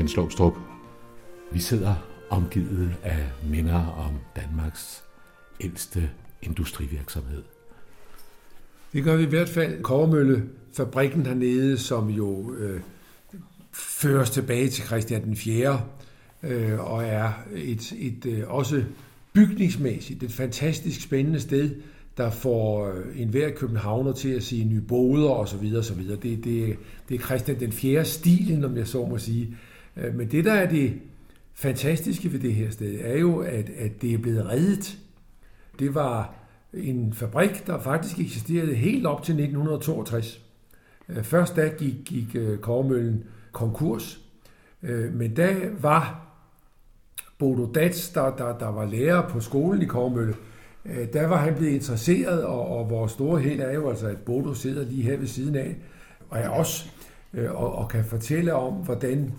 Fenslåstrup. 0.00 0.54
Vi 1.52 1.58
sidder 1.58 1.94
omgivet 2.30 2.94
af 3.02 3.30
minder 3.50 3.86
om 3.86 4.14
Danmarks 4.36 5.04
ældste 5.60 6.10
industrivirksomhed. 6.42 7.42
Det 8.92 9.04
gør 9.04 9.16
vi 9.16 9.22
i 9.22 9.26
hvert 9.26 9.48
fald. 9.48 9.82
Kovermølle, 9.82 10.42
fabrikken 10.76 11.26
hernede, 11.26 11.78
som 11.78 12.08
jo 12.10 12.54
øh, 12.54 12.80
føres 13.72 14.30
tilbage 14.30 14.68
til 14.68 14.84
Christian 14.84 15.24
den 15.24 15.36
4. 15.36 15.80
Øh, 16.42 16.92
og 16.92 17.04
er 17.04 17.32
et, 17.54 17.92
et 17.92 18.26
øh, 18.26 18.42
også 18.54 18.84
bygningsmæssigt 19.32 20.22
et 20.22 20.32
fantastisk 20.32 21.02
spændende 21.02 21.40
sted, 21.40 21.74
der 22.16 22.30
får 22.30 22.92
øh, 22.92 23.22
enhver 23.22 23.50
københavner 23.50 24.12
til 24.12 24.28
at 24.28 24.42
sige 24.42 24.64
nye 24.64 24.80
boder 24.80 25.30
osv. 25.30 25.76
osv. 25.76 26.08
Det, 26.08 26.22
det, 26.22 26.76
det 27.08 27.14
er 27.14 27.18
Christian 27.18 27.60
den 27.60 27.72
4. 27.72 28.04
stilen, 28.04 28.64
om 28.64 28.76
jeg 28.76 28.86
så 28.86 29.06
må 29.06 29.18
sige. 29.18 29.56
Øh, 30.00 30.14
men 30.14 30.30
det, 30.30 30.44
der 30.44 30.52
er 30.52 30.68
det 30.68 31.00
fantastiske 31.54 32.32
ved 32.32 32.40
det 32.40 32.54
her 32.54 32.70
sted, 32.70 33.00
er 33.02 33.18
jo, 33.18 33.38
at, 33.38 33.70
at 33.70 34.02
det 34.02 34.14
er 34.14 34.18
blevet 34.18 34.46
reddet. 34.46 34.98
Det 35.78 35.94
var 35.94 36.34
en 36.74 37.12
fabrik, 37.12 37.66
der 37.66 37.80
faktisk 37.80 38.18
eksisterede 38.18 38.74
helt 38.74 39.06
op 39.06 39.22
til 39.22 39.32
1962. 39.32 40.40
Øh, 41.08 41.22
først 41.22 41.56
da 41.56 41.68
gik, 41.78 41.94
gik 42.04 42.36
øh, 42.36 42.58
Kormøllen 42.58 43.24
konkurs, 43.52 44.20
men 45.12 45.34
da 45.34 45.56
var 45.80 46.26
Bodo 47.38 47.72
Dats, 47.72 48.08
der, 48.08 48.36
der, 48.36 48.58
der 48.58 48.68
var 48.68 48.84
lærer 48.84 49.28
på 49.28 49.40
skolen 49.40 49.82
i 49.82 49.84
Kormølle, 49.84 50.34
der 51.12 51.26
var 51.26 51.36
han 51.36 51.54
blevet 51.54 51.72
interesseret, 51.72 52.44
og, 52.44 52.68
og 52.68 52.90
vores 52.90 53.12
store 53.12 53.40
held 53.40 53.60
er 53.60 53.72
jo 53.72 53.90
altså, 53.90 54.06
at 54.06 54.18
Bodo 54.18 54.54
sidder 54.54 54.84
lige 54.84 55.02
her 55.02 55.16
ved 55.16 55.26
siden 55.26 55.56
af, 55.56 55.76
og 56.30 56.38
er 56.38 56.48
også, 56.48 56.88
og, 57.48 57.74
og 57.74 57.88
kan 57.88 58.04
fortælle 58.04 58.54
om, 58.54 58.72
hvordan 58.74 59.32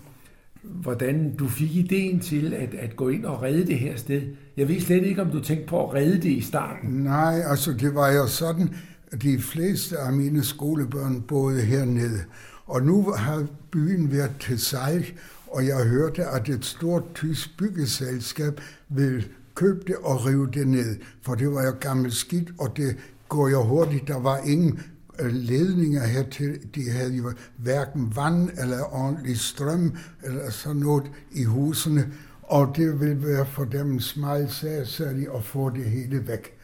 hvordan 0.62 1.36
du 1.36 1.48
fik 1.48 1.76
ideen 1.76 2.20
til 2.20 2.54
at, 2.54 2.74
at 2.74 2.96
gå 2.96 3.08
ind 3.08 3.24
og 3.24 3.42
redde 3.42 3.66
det 3.66 3.78
her 3.78 3.96
sted. 3.96 4.22
Jeg 4.56 4.68
ved 4.68 4.80
slet 4.80 5.04
ikke, 5.04 5.22
om 5.22 5.30
du 5.30 5.40
tænkte 5.40 5.66
på 5.66 5.88
at 5.88 5.94
redde 5.94 6.14
det 6.14 6.30
i 6.30 6.40
starten. 6.40 6.90
Nej, 6.90 7.42
altså 7.46 7.72
det 7.72 7.94
var 7.94 8.12
jo 8.12 8.26
sådan, 8.26 8.74
at 9.12 9.22
de 9.22 9.38
fleste 9.38 9.98
af 9.98 10.12
mine 10.12 10.44
skolebørn 10.44 11.22
boede 11.22 11.62
hernede. 11.62 12.20
Og 12.66 12.82
nu 12.82 13.02
har 13.02 13.46
byen 13.70 14.12
været 14.12 14.32
til 14.40 14.58
sejl, 14.58 15.12
og 15.46 15.66
jeg 15.66 15.86
hørte, 15.86 16.24
at 16.24 16.48
et 16.48 16.64
stort 16.64 17.02
tysk 17.14 17.58
byggeselskab 17.58 18.60
ville 18.88 19.24
købe 19.54 19.80
det 19.86 19.96
og 20.02 20.26
rive 20.26 20.48
det 20.54 20.68
ned. 20.68 20.96
For 21.22 21.34
det 21.34 21.50
var 21.52 21.64
jo 21.66 21.72
gammelt 21.80 22.14
skidt, 22.14 22.52
og 22.58 22.76
det 22.76 22.96
går 23.28 23.48
jo 23.48 23.64
hurtigt. 23.64 24.08
Der 24.08 24.20
var 24.20 24.38
ingen 24.38 24.80
Øh, 25.22 25.32
ledninger 25.32 26.06
hertil. 26.06 26.58
De 26.74 26.90
havde 26.90 27.14
jo 27.14 27.32
hverken 27.56 28.12
vand 28.16 28.50
eller 28.58 28.94
ordentlig 28.94 29.38
strøm 29.38 29.96
eller 30.22 30.50
sådan 30.50 30.76
noget 30.76 31.10
i 31.32 31.44
husene, 31.44 32.12
og 32.42 32.72
det 32.76 33.00
ville 33.00 33.26
være 33.26 33.46
for 33.46 33.64
dem 33.64 33.92
en 33.92 34.00
smal 34.00 34.50
sag, 34.50 34.86
sagde 34.86 35.20
de, 35.20 35.26
at 35.36 35.44
få 35.44 35.70
det 35.70 35.84
hele 35.84 36.28
væk. 36.28 36.58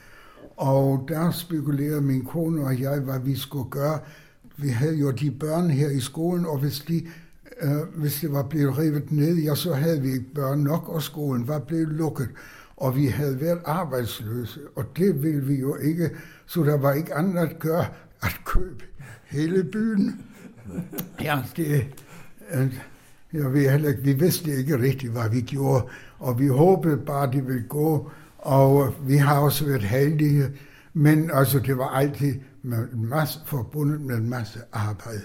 Og 0.57 1.05
der 1.09 1.31
spekulerede 1.31 2.01
min 2.01 2.25
kone 2.25 2.65
og 2.65 2.81
jeg, 2.81 3.01
hvad 3.01 3.19
vi 3.19 3.37
skulle 3.37 3.71
gøre. 3.71 3.99
Vi 4.57 4.69
havde 4.69 4.97
jo 4.97 5.11
de 5.11 5.31
børn 5.31 5.71
her 5.71 5.91
i 5.91 6.01
skolen, 6.01 6.47
og 6.47 6.59
hvis, 6.59 6.81
de, 6.81 7.07
øh, 7.61 7.71
hvis 7.97 8.21
det 8.21 8.33
var 8.33 8.43
blevet 8.43 8.79
revet 8.79 9.13
ned, 9.13 9.37
ja, 9.37 9.55
så 9.55 9.75
havde 9.75 10.03
vi 10.03 10.13
ikke 10.13 10.35
børn 10.35 10.59
nok, 10.59 10.89
og 10.89 11.03
skolen 11.03 11.49
var 11.49 11.59
blevet 11.59 11.89
lukket. 11.89 12.29
Og 12.77 12.97
vi 12.97 13.07
havde 13.07 13.41
været 13.41 13.61
arbejdsløse, 13.65 14.61
og 14.77 14.85
det 14.97 15.23
ville 15.23 15.45
vi 15.45 15.55
jo 15.55 15.77
ikke, 15.77 16.11
så 16.47 16.65
der 16.65 16.77
var 16.77 16.93
ikke 16.93 17.15
andet 17.15 17.39
at 17.39 17.59
gøre, 17.59 17.87
at 18.23 18.41
købe 18.45 18.85
hele 19.25 19.65
byen. 19.65 20.25
Ja, 21.21 21.43
det, 21.57 21.87
jeg 23.33 23.53
ved 23.53 23.71
heller 23.71 23.89
ikke, 23.89 24.03
vi 24.03 24.13
vidste 24.13 24.57
ikke 24.57 24.79
rigtigt, 24.79 25.13
hvad 25.13 25.31
vi 25.31 25.41
gjorde, 25.41 25.87
og 26.19 26.39
vi 26.39 26.47
håbede 26.47 26.97
bare, 26.97 27.33
det 27.33 27.47
ville 27.47 27.65
gå, 27.69 28.11
og 28.39 28.95
vi 29.03 29.17
har 29.17 29.39
også 29.39 29.67
været 29.67 29.83
heldige, 29.83 30.45
men 30.93 31.31
altså, 31.35 31.59
det 31.59 31.79
var 31.79 31.89
altid 31.89 32.35
med 32.63 32.93
en 32.93 33.07
masse, 33.07 33.39
forbundet 33.47 34.01
med 34.01 34.17
en 34.17 34.31
masse 34.31 34.61
arbejde. 34.73 35.23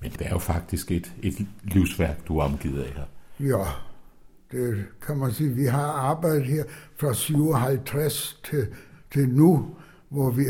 Men 0.00 0.10
det 0.10 0.26
er 0.26 0.30
jo 0.30 0.38
faktisk 0.38 0.90
et, 0.90 1.12
et 1.22 1.46
livsværk, 1.62 2.28
du 2.28 2.38
er 2.38 2.44
omgivet 2.44 2.82
af 2.82 2.92
her. 2.92 3.04
Ja, 3.46 3.64
det 4.52 4.84
kan 5.06 5.16
man 5.16 5.32
sige. 5.32 5.50
Vi 5.50 5.64
har 5.64 5.86
arbejdet 5.86 6.46
her 6.46 6.64
fra 6.96 7.14
57 7.14 8.40
til, 8.50 8.66
til 9.12 9.28
nu, 9.28 9.76
hvor 10.08 10.30
vi 10.30 10.44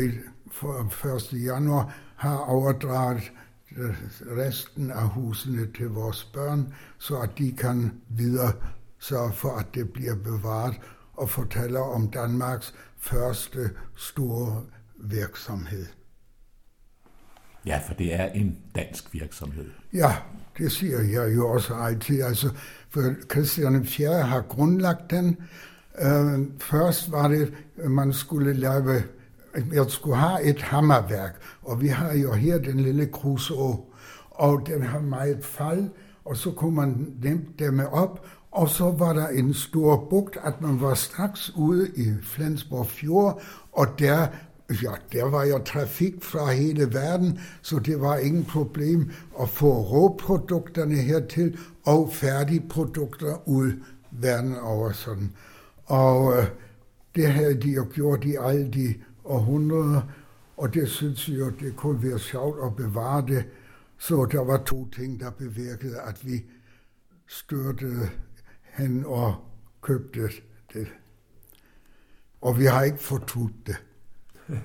1. 1.33 1.43
januar 1.43 1.95
har 2.15 2.37
overdraget 2.37 3.31
øh, 3.77 3.95
resten 4.37 4.91
af 4.91 5.09
husene 5.09 5.67
til 5.77 5.87
vores 5.87 6.23
børn, 6.23 6.73
så 6.97 7.17
at 7.17 7.37
de 7.37 7.51
kan 7.51 7.91
videre 8.09 8.51
sørge 8.99 9.33
for, 9.33 9.57
at 9.57 9.65
det 9.73 9.93
bliver 9.93 10.15
bevaret 10.15 10.75
og 11.13 11.29
fortæller 11.29 11.79
om 11.79 12.07
Danmarks 12.07 12.73
første 12.97 13.69
store 13.95 14.63
virksomhed. 14.97 15.85
Ja, 17.65 17.81
for 17.87 17.93
det 17.93 18.13
er 18.13 18.25
en 18.25 18.57
dansk 18.75 19.13
virksomhed. 19.13 19.69
Ja, 19.93 20.15
det 20.57 20.71
siger 20.71 21.01
jeg 21.01 21.35
jo 21.35 21.49
også 21.49 21.73
altid. 21.73 22.21
Altså, 22.21 22.49
for 22.89 23.01
Christian 23.31 23.85
4. 23.85 24.21
har 24.21 24.41
grundlagt 24.41 25.11
den. 25.11 25.37
Øh, 25.99 26.45
først 26.59 27.11
var 27.11 27.27
det, 27.27 27.53
at 27.77 27.91
man 27.91 28.13
skulle 28.13 28.53
lave 28.53 29.03
jeg 29.73 29.85
skulle 29.87 30.15
have 30.15 30.43
et 30.43 30.61
hammerværk, 30.61 31.35
og 31.61 31.81
vi 31.81 31.87
har 31.87 32.13
jo 32.13 32.33
her 32.33 32.57
den 32.57 32.79
lille 32.79 33.05
Kruså, 33.05 33.75
og 34.31 34.67
den 34.67 34.81
har 34.81 34.99
meget 34.99 35.45
fald, 35.45 35.89
og 36.25 36.37
så 36.37 36.51
kunne 36.51 36.75
man 36.75 37.13
nemt 37.23 37.59
dæmme 37.59 37.89
op, 37.89 38.25
og 38.51 38.69
så 38.69 38.91
var 38.91 39.13
der 39.13 39.27
en 39.27 39.53
stor 39.53 40.07
bugt, 40.09 40.37
at 40.43 40.61
man 40.61 40.81
var 40.81 40.93
straks 40.93 41.51
ude 41.55 41.91
i 41.95 42.13
Flensborg 42.23 42.87
Fjord, 42.87 43.41
og 43.71 43.87
der, 43.99 44.27
ja, 44.69 44.91
der 45.13 45.29
var 45.29 45.45
jo 45.45 45.57
trafik 45.57 46.23
fra 46.23 46.51
hele 46.51 46.93
verden, 46.93 47.39
så 47.61 47.79
det 47.79 48.01
var 48.01 48.17
ingen 48.17 48.45
problem 48.45 49.11
at 49.41 49.49
få 49.49 49.81
råprodukterne 49.81 50.95
hertil 50.95 51.57
og 51.85 52.13
færdigprodukter 52.13 53.47
ud 53.47 53.71
verden 54.11 54.55
over 54.55 54.91
sådan. 54.91 55.31
Og 55.85 56.37
øh, 56.37 56.45
det 57.15 57.27
havde 57.27 57.61
de 57.61 57.69
jo 57.69 57.85
gjort 57.93 58.23
i 58.23 58.35
alle 58.35 58.67
de 58.67 58.93
århundrede, 59.27 60.03
og 60.57 60.73
det 60.73 60.89
synes 60.89 61.29
vi 61.29 61.35
jo, 61.35 61.49
det 61.49 61.75
kunne 61.75 62.03
være 62.03 62.19
sjovt 62.19 62.65
at 62.65 62.75
bevare 62.75 63.25
det. 63.27 63.45
Så 63.97 64.27
der 64.31 64.41
var 64.41 64.63
to 64.63 64.89
ting, 64.89 65.19
der 65.19 65.31
bevirkede, 65.31 66.01
at 66.01 66.25
vi 66.25 66.43
styrtede 67.27 68.09
hen 68.63 69.05
og 69.05 69.35
købte 69.81 70.29
det. 70.73 70.87
Og 72.41 72.59
vi 72.59 72.65
har 72.65 72.83
ikke 72.83 72.97
fortudt 72.97 73.67
det. 73.67 73.75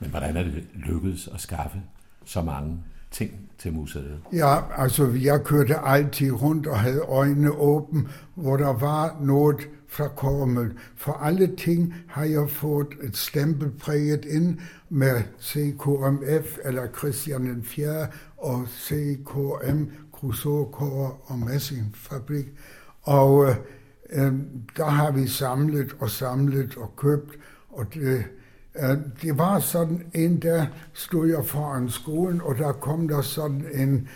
Men 0.00 0.10
hvordan 0.10 0.36
er 0.36 0.42
det 0.42 0.68
lykkedes 0.74 1.28
at 1.28 1.40
skaffe 1.40 1.82
så 2.24 2.42
mange 2.42 2.84
ting 3.14 3.50
til 3.58 3.72
museet? 3.72 4.18
Ja, 4.32 4.82
altså 4.82 5.06
jeg 5.06 5.44
kørte 5.44 5.78
altid 5.78 6.32
rundt 6.32 6.66
og 6.66 6.80
havde 6.80 7.00
øjnene 7.00 7.50
åbne, 7.50 8.08
hvor 8.34 8.56
der 8.56 8.72
var 8.72 9.16
noget 9.20 9.68
fra 9.88 10.08
Kormel. 10.08 10.72
For 10.96 11.12
alle 11.12 11.56
ting 11.56 11.94
har 12.08 12.24
jeg 12.24 12.50
fået 12.50 12.88
et 13.02 13.16
stempel 13.16 13.70
præget 13.70 14.24
ind 14.24 14.58
med 14.88 15.22
CKMF 15.40 16.58
eller 16.64 16.86
Christian 16.98 17.46
den 17.46 17.62
4. 17.62 18.06
og 18.36 18.66
CKM, 18.68 19.84
Krusåkår 20.12 21.24
og 21.26 21.38
Messingfabrik. 21.38 22.46
Og 23.02 23.48
øh, 23.48 23.56
øh, 24.10 24.32
der 24.76 24.86
har 24.86 25.10
vi 25.12 25.26
samlet 25.26 25.96
og 25.98 26.10
samlet 26.10 26.76
og 26.76 26.96
købt, 26.96 27.38
og 27.70 27.94
det, 27.94 28.24
det 29.22 29.38
var 29.38 29.58
sådan 29.58 30.02
en, 30.14 30.40
dag, 30.40 30.68
stod 30.92 31.28
jeg 31.28 31.46
foran 31.46 31.90
skolen, 31.90 32.40
og 32.40 32.58
der 32.58 32.72
kom 32.72 33.08
der 33.08 33.22
sådan 33.22 33.64
en, 33.74 34.08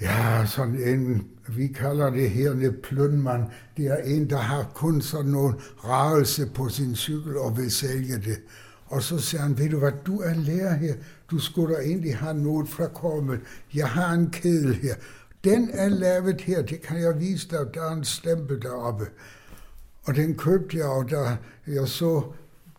ja, 0.00 0.46
sådan 0.46 0.82
en 0.82 1.30
vi 1.56 1.66
kalder 1.66 2.10
det 2.10 2.30
her 2.30 2.52
en 2.52 2.76
plønmand. 2.82 3.42
Det 3.76 3.86
er 3.86 3.96
en, 3.96 4.30
der 4.30 4.36
har 4.36 4.70
kun 4.74 5.00
sådan 5.00 5.30
nogle 5.30 5.54
ragelse 5.84 6.46
på 6.54 6.68
sin 6.68 6.96
cykel 6.96 7.36
og 7.36 7.56
vil 7.56 7.70
sælge 7.70 8.14
det. 8.14 8.40
Og 8.86 9.02
så 9.02 9.18
siger 9.18 9.42
han, 9.42 9.58
ved 9.58 9.70
du 9.70 9.78
hvad, 9.78 9.92
du 10.06 10.20
er 10.20 10.34
lærer 10.34 10.74
her. 10.74 10.94
Du 11.30 11.38
skulle 11.38 11.74
da 11.74 11.80
egentlig 11.80 12.16
have 12.16 12.34
noget 12.34 12.68
fra 12.68 12.86
kommet. 12.86 13.40
Jeg 13.74 13.88
har 13.88 14.12
en 14.12 14.30
kedel 14.30 14.74
her. 14.74 14.94
Den 15.44 15.70
er 15.72 15.88
lavet 15.88 16.40
her, 16.40 16.62
det 16.62 16.82
kan 16.82 17.00
jeg 17.00 17.20
vise 17.20 17.48
dig. 17.48 17.74
Der 17.74 17.82
er 17.82 17.92
en 17.92 18.04
stempel 18.04 18.62
deroppe. 18.62 19.06
Og 20.04 20.16
den 20.16 20.34
købte 20.34 20.76
jeg, 20.76 20.86
og 20.86 21.10
der, 21.10 21.36
jeg 21.66 21.88
så 21.88 22.22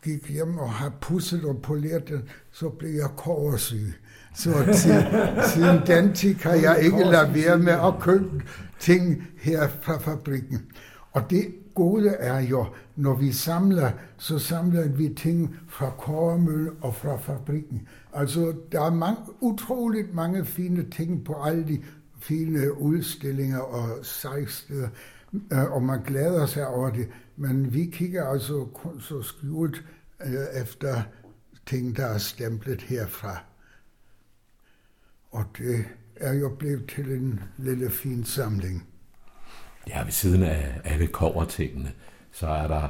gik 0.04 0.30
hjem 0.30 0.58
og 0.58 0.70
har 0.70 0.94
pusset 1.02 1.46
og 1.46 1.62
poleret 1.62 2.10
den, 2.10 2.22
så 2.52 2.70
blev 2.70 2.92
jeg 2.92 3.10
koversyg. 3.18 3.94
Så 4.36 4.52
til, 4.66 5.06
siden 5.54 5.82
den 5.88 6.14
tid 6.14 6.36
kan 6.36 6.62
jeg 6.62 6.80
ikke 6.82 7.04
lade 7.04 7.34
være 7.34 7.58
med 7.58 7.74
at 7.74 7.94
købe 8.00 8.44
ting 8.80 9.24
her 9.38 9.68
fra 9.82 9.98
fabrikken. 9.98 10.62
Og 11.12 11.30
det 11.30 11.46
gode 11.76 12.10
er 12.10 12.40
jo, 12.40 12.66
når 12.96 13.16
vi 13.16 13.32
samler, 13.32 13.92
så 14.18 14.40
samler 14.40 14.88
vi 14.88 15.14
ting 15.18 15.56
fra 15.68 15.90
Kåremøl 15.90 16.72
og 16.82 16.96
fra 16.96 17.18
fabrikken. 17.18 17.88
Altså, 18.14 18.54
der 18.72 18.82
er 18.82 18.94
mange, 18.94 19.18
utroligt 19.40 20.14
mange 20.14 20.46
fine 20.46 20.90
ting 20.90 21.26
på 21.26 21.44
alle 21.44 21.68
de 21.68 21.82
fine 22.20 22.82
udstillinger 22.82 23.60
og 23.60 24.06
sejsteder, 24.06 24.88
og 25.72 25.84
man 25.84 26.04
glæder 26.04 26.46
sig 26.46 26.68
over 26.68 26.90
det. 26.90 27.08
Men 27.36 27.74
vi 27.74 27.86
kigger 27.86 28.28
altså 28.28 28.68
kun 28.74 29.02
så 29.02 29.22
skjult 29.22 29.84
øh, 30.26 30.62
efter 30.62 31.02
ting, 31.66 31.98
der 31.98 32.06
er 32.06 32.18
stemplet 32.18 32.82
herfra. 32.82 33.38
Og 35.32 35.46
det 35.58 35.86
er 36.16 36.34
jo 36.34 36.50
blevet 36.60 36.92
til 36.96 37.12
en 37.12 37.40
lille 37.58 37.90
fin 37.90 38.24
samling. 38.24 38.88
Ja, 39.88 40.04
ved 40.04 40.12
siden 40.12 40.44
af 40.44 40.82
alle 40.84 41.08
kovertingene, 41.08 41.92
så 42.32 42.48
er 42.48 42.68
der, 42.68 42.90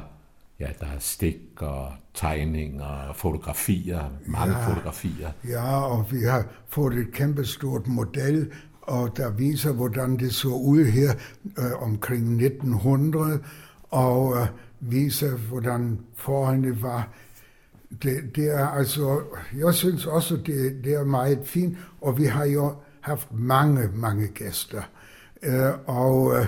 ja, 0.60 0.68
der 0.80 0.86
er 0.86 0.98
stik 0.98 1.36
og 1.56 1.92
tegninger 2.14 2.84
og 2.84 3.16
fotografier, 3.16 4.10
mange 4.26 4.58
ja, 4.58 4.68
fotografier. 4.68 5.30
Ja, 5.48 5.80
og 5.82 6.12
vi 6.12 6.20
har 6.20 6.46
fået 6.68 6.94
et 6.94 7.12
kæmpestort 7.12 7.86
model, 7.86 8.52
og 8.82 9.16
der 9.16 9.30
viser, 9.30 9.72
hvordan 9.72 10.16
det 10.16 10.34
så 10.34 10.48
ud 10.48 10.84
her 10.84 11.12
øh, 11.58 11.82
omkring 11.82 12.44
1900, 12.44 13.40
og 13.90 14.36
øh, 14.36 14.46
viser, 14.80 15.36
hvordan 15.36 15.98
forholdene 16.16 16.82
var. 16.82 17.08
Det, 18.02 18.36
det 18.36 18.54
er 18.54 18.66
altså, 18.66 19.20
jeg 19.58 19.74
synes 19.74 20.06
også, 20.06 20.36
det, 20.36 20.84
det 20.84 20.94
er 20.94 21.04
meget 21.04 21.40
fint, 21.44 21.78
og 22.00 22.18
vi 22.18 22.24
har 22.24 22.44
jo 22.44 22.74
haft 23.00 23.28
mange, 23.32 23.88
mange 23.94 24.26
gæster. 24.26 24.82
Øh, 25.42 25.72
og 25.86 26.38
øh, 26.38 26.46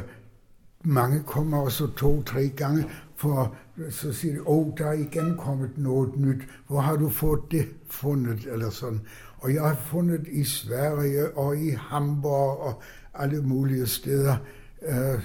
mange 0.84 1.22
kommer 1.26 1.58
også 1.58 1.86
to-tre 1.86 2.48
gange, 2.48 2.84
for 3.16 3.54
så 3.90 4.12
siger 4.12 4.34
de, 4.34 4.48
åh, 4.48 4.66
oh, 4.66 4.72
der 4.78 4.86
er 4.86 4.92
igen 4.92 5.36
kommet 5.38 5.70
noget 5.78 6.16
nyt. 6.16 6.42
Hvor 6.66 6.80
har 6.80 6.96
du 6.96 7.08
fået 7.08 7.40
det 7.50 7.66
fundet? 7.90 8.46
Eller 8.52 8.70
sådan. 8.70 9.00
Og 9.44 9.54
jeg 9.54 9.62
har 9.62 9.74
fundet 9.74 10.28
i 10.32 10.44
Sverige 10.44 11.36
og 11.36 11.56
i 11.56 11.70
Hamburg 11.70 12.58
og 12.58 12.82
alle 13.14 13.42
mulige 13.42 13.86
steder. 13.86 14.36
Øh, 14.82 15.22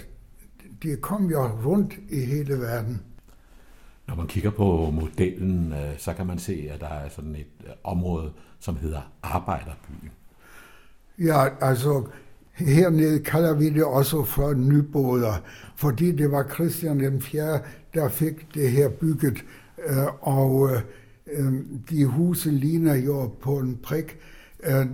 det 0.83 1.01
kom 1.01 1.29
jo 1.29 1.47
rundt 1.65 1.93
i 2.09 2.19
hele 2.19 2.59
verden. 2.59 3.01
Når 4.07 4.15
man 4.15 4.27
kigger 4.27 4.51
på 4.51 4.91
modellen, 4.91 5.73
øh, 5.73 5.97
så 5.97 6.13
kan 6.13 6.27
man 6.27 6.39
se, 6.39 6.69
at 6.73 6.79
der 6.79 6.87
er 6.87 7.09
sådan 7.09 7.35
et 7.35 7.47
øh, 7.63 7.69
område, 7.83 8.31
som 8.59 8.75
hedder 8.75 9.11
Arbejderbyen. 9.23 10.11
Ja, 11.19 11.47
altså 11.61 12.03
hernede 12.53 13.19
kalder 13.19 13.53
vi 13.53 13.69
det 13.69 13.83
også 13.83 14.23
for 14.23 14.53
nybåder, 14.53 15.33
fordi 15.75 16.11
det 16.11 16.31
var 16.31 16.43
Christian 16.53 16.99
den 16.99 17.21
4., 17.21 17.59
der 17.93 18.09
fik 18.09 18.53
det 18.53 18.71
her 18.71 18.89
bygget, 18.89 19.43
og 20.21 20.69
Øhm, 21.31 21.79
de 21.89 22.05
huse 22.05 22.51
ligner 22.51 22.95
jo 22.95 23.27
på 23.27 23.57
en 23.57 23.79
prik, 23.83 24.17
øh, 24.63 24.85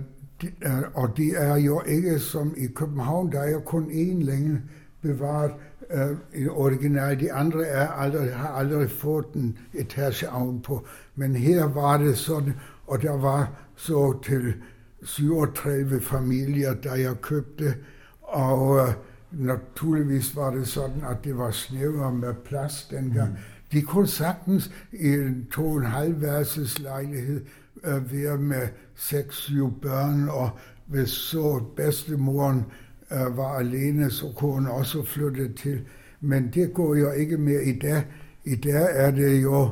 øh, 0.62 0.82
og 0.94 1.16
de 1.16 1.34
er 1.34 1.56
jo 1.56 1.82
ikke 1.86 2.18
som 2.18 2.54
i 2.56 2.66
København, 2.66 3.32
der 3.32 3.40
er 3.40 3.50
jo 3.50 3.60
kun 3.60 3.84
én 3.84 4.24
længe 4.24 4.62
bevaret 5.02 5.52
øh, 5.90 6.42
i 6.42 6.48
original. 6.48 7.20
De 7.20 7.32
andre 7.32 7.66
er 7.66 7.88
aldrig, 7.88 8.34
har 8.34 8.48
aldrig 8.48 8.90
fået 8.90 9.26
en 9.34 9.58
etage 9.74 10.30
ovenpå. 10.30 10.86
Men 11.14 11.36
her 11.36 11.64
var 11.64 11.96
det 11.96 12.16
sådan, 12.16 12.52
og 12.86 13.02
der 13.02 13.16
var 13.16 13.52
så 13.76 14.18
til 14.24 14.54
37 15.02 16.00
familier, 16.00 16.74
der 16.74 16.94
jeg 16.94 17.20
købte, 17.20 17.74
og 18.22 18.68
uh, 18.68 18.88
naturligvis 19.32 20.36
var 20.36 20.50
det 20.50 20.68
sådan, 20.68 21.02
at 21.10 21.24
det 21.24 21.38
var 21.38 21.50
snævere 21.50 22.14
med 22.14 22.34
plads 22.44 22.88
dengang. 22.90 23.30
Mm. 23.30 23.36
De 23.72 23.82
kunne 23.82 24.08
sagtens 24.08 24.70
i 24.92 25.08
en 25.08 25.46
to 25.52 25.66
og 25.66 25.76
en 25.76 25.84
halv 25.84 26.20
værelses 26.20 26.78
lejlighed 26.78 27.44
øh, 27.84 28.12
være 28.12 28.38
med 28.38 28.68
seks, 28.94 29.36
syv 29.36 29.80
børn, 29.80 30.28
og 30.28 30.50
hvis 30.86 31.08
så 31.08 31.62
bedstemoren 31.76 32.64
øh, 33.12 33.36
var 33.36 33.58
alene, 33.58 34.10
så 34.10 34.32
kunne 34.36 34.52
hun 34.52 34.66
også 34.66 35.04
flytte 35.04 35.52
til. 35.52 35.84
Men 36.20 36.50
det 36.54 36.74
går 36.74 36.94
jo 36.94 37.10
ikke 37.12 37.36
mere 37.36 37.64
i 37.64 37.78
dag. 37.78 38.04
I 38.44 38.54
dag 38.54 38.86
er 38.90 39.10
det 39.10 39.42
jo, 39.42 39.64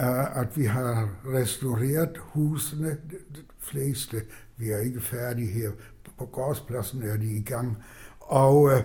øh, 0.00 0.40
at 0.40 0.56
vi 0.56 0.64
har 0.64 1.08
restaureret 1.34 2.18
husene, 2.18 2.90
de 3.10 3.16
fleste. 3.58 4.22
Vi 4.56 4.70
er 4.70 4.78
ikke 4.78 5.00
færdige 5.00 5.50
her. 5.50 5.70
På 6.18 6.24
gårdspladsen 6.24 7.02
er 7.02 7.16
de 7.16 7.32
i 7.36 7.42
gang. 7.42 7.76
Og 8.20 8.70
øh, 8.72 8.80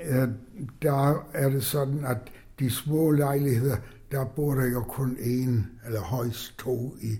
øh 0.00 0.28
der 0.82 1.26
er 1.34 1.48
det 1.48 1.64
sådan, 1.64 2.04
at 2.04 2.18
de 2.58 2.70
små 2.70 3.10
lejligheder, 3.10 3.76
der 4.14 4.24
bor 4.24 4.54
der 4.54 4.66
jo 4.66 4.80
kun 4.80 5.16
en 5.20 5.66
eller 5.86 6.00
højst 6.00 6.58
to 6.58 6.96
i. 7.00 7.18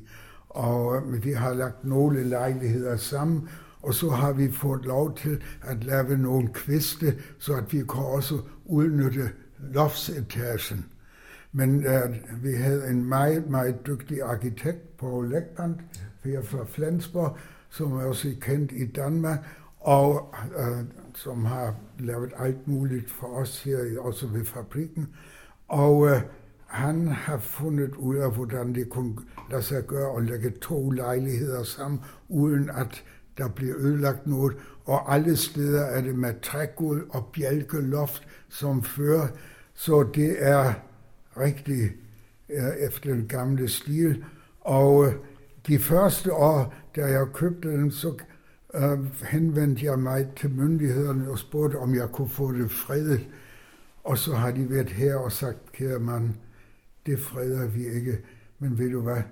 Og 0.49 0.97
øh, 0.97 1.25
vi 1.25 1.33
har 1.33 1.55
lagt 1.55 1.85
nogle 1.85 2.25
lejligheder 2.25 2.97
sammen, 2.97 3.49
og 3.83 3.95
så 3.95 4.11
har 4.11 4.33
vi 4.33 4.53
fået 4.53 4.85
lov 4.85 5.17
til 5.17 5.43
at 5.63 5.85
lave 5.85 6.19
nogle 6.19 6.49
kviste, 6.49 7.19
så 7.39 7.55
at 7.55 7.73
vi 7.73 7.79
kan 7.79 8.05
også 8.05 8.39
udnytte 8.65 9.31
loftsetagen. 9.59 10.87
Men 11.53 11.77
uh, 11.77 12.45
vi 12.45 12.53
havde 12.53 12.89
en 12.91 13.05
meget, 13.05 13.51
meget 13.51 13.87
dygtig 13.87 14.23
arkitekt, 14.23 14.97
på 14.97 15.23
Lækband, 15.23 15.75
her 16.25 16.43
fra 16.43 16.65
Flensborg, 16.69 17.37
som 17.71 17.93
er 17.93 18.05
også 18.05 18.35
kendt 18.41 18.73
i 18.73 18.87
Danmark, 18.87 19.39
og 19.81 20.35
uh, 20.59 20.79
som 21.15 21.45
har 21.45 21.75
lavet 21.99 22.33
alt 22.39 22.69
muligt 22.69 23.11
for 23.11 23.27
os 23.27 23.63
her, 23.63 24.01
også 24.01 24.27
ved 24.27 24.45
fabrikken. 24.45 25.09
Og 25.69 25.99
uh, 25.99 26.21
han 26.75 27.09
har 27.09 27.39
fundet 27.39 27.95
ud 27.95 28.17
af, 28.17 28.33
hvordan 28.33 28.75
det 28.75 28.89
kunne 28.89 29.17
lade 29.51 29.63
sig 29.63 29.87
gøre 29.87 30.17
at 30.17 30.25
lægge 30.25 30.51
to 30.51 30.91
lejligheder 30.91 31.63
sammen, 31.63 32.01
uden 32.29 32.71
at 32.71 33.05
der 33.39 33.49
bliver 33.49 33.77
ødelagt 33.77 34.27
noget. 34.27 34.57
Og 34.85 35.15
alle 35.15 35.37
steder 35.37 35.85
er 35.85 36.01
det 36.01 36.15
med 36.15 36.41
trægulv 36.43 37.07
og 37.11 37.27
bjælkeloft, 37.33 38.29
som 38.49 38.83
før, 38.83 39.27
Så 39.75 40.03
det 40.15 40.37
er 40.39 40.73
rigtig 41.41 41.93
øh, 42.49 42.87
efter 42.89 43.15
den 43.15 43.27
gamle 43.29 43.69
stil. 43.69 44.25
Og 44.61 45.07
øh, 45.07 45.13
de 45.67 45.79
første 45.79 46.33
år, 46.33 46.75
da 46.97 47.07
jeg 47.07 47.27
købte 47.35 47.69
den, 47.71 47.91
så 47.91 48.15
øh, 48.75 48.99
henvendte 49.23 49.85
jeg 49.85 49.99
mig 49.99 50.29
til 50.37 50.51
myndighederne 50.51 51.31
og 51.31 51.39
spurgte, 51.39 51.77
om 51.77 51.95
jeg 51.95 52.09
kunne 52.09 52.29
få 52.29 52.53
det 52.53 52.71
fredet. 52.71 53.27
Og 54.05 54.19
så 54.19 54.35
har 54.35 54.51
de 54.51 54.71
været 54.71 54.91
her 54.91 55.17
og 55.17 55.33
sagt, 55.33 55.73
kære 55.73 55.99
mand, 55.99 56.35
det 57.07 57.21
freder 57.21 57.67
vi 57.67 57.87
ikke. 57.87 58.19
Men 58.59 58.79
ved 58.79 58.91
du 58.91 59.01
hvad, 59.01 59.23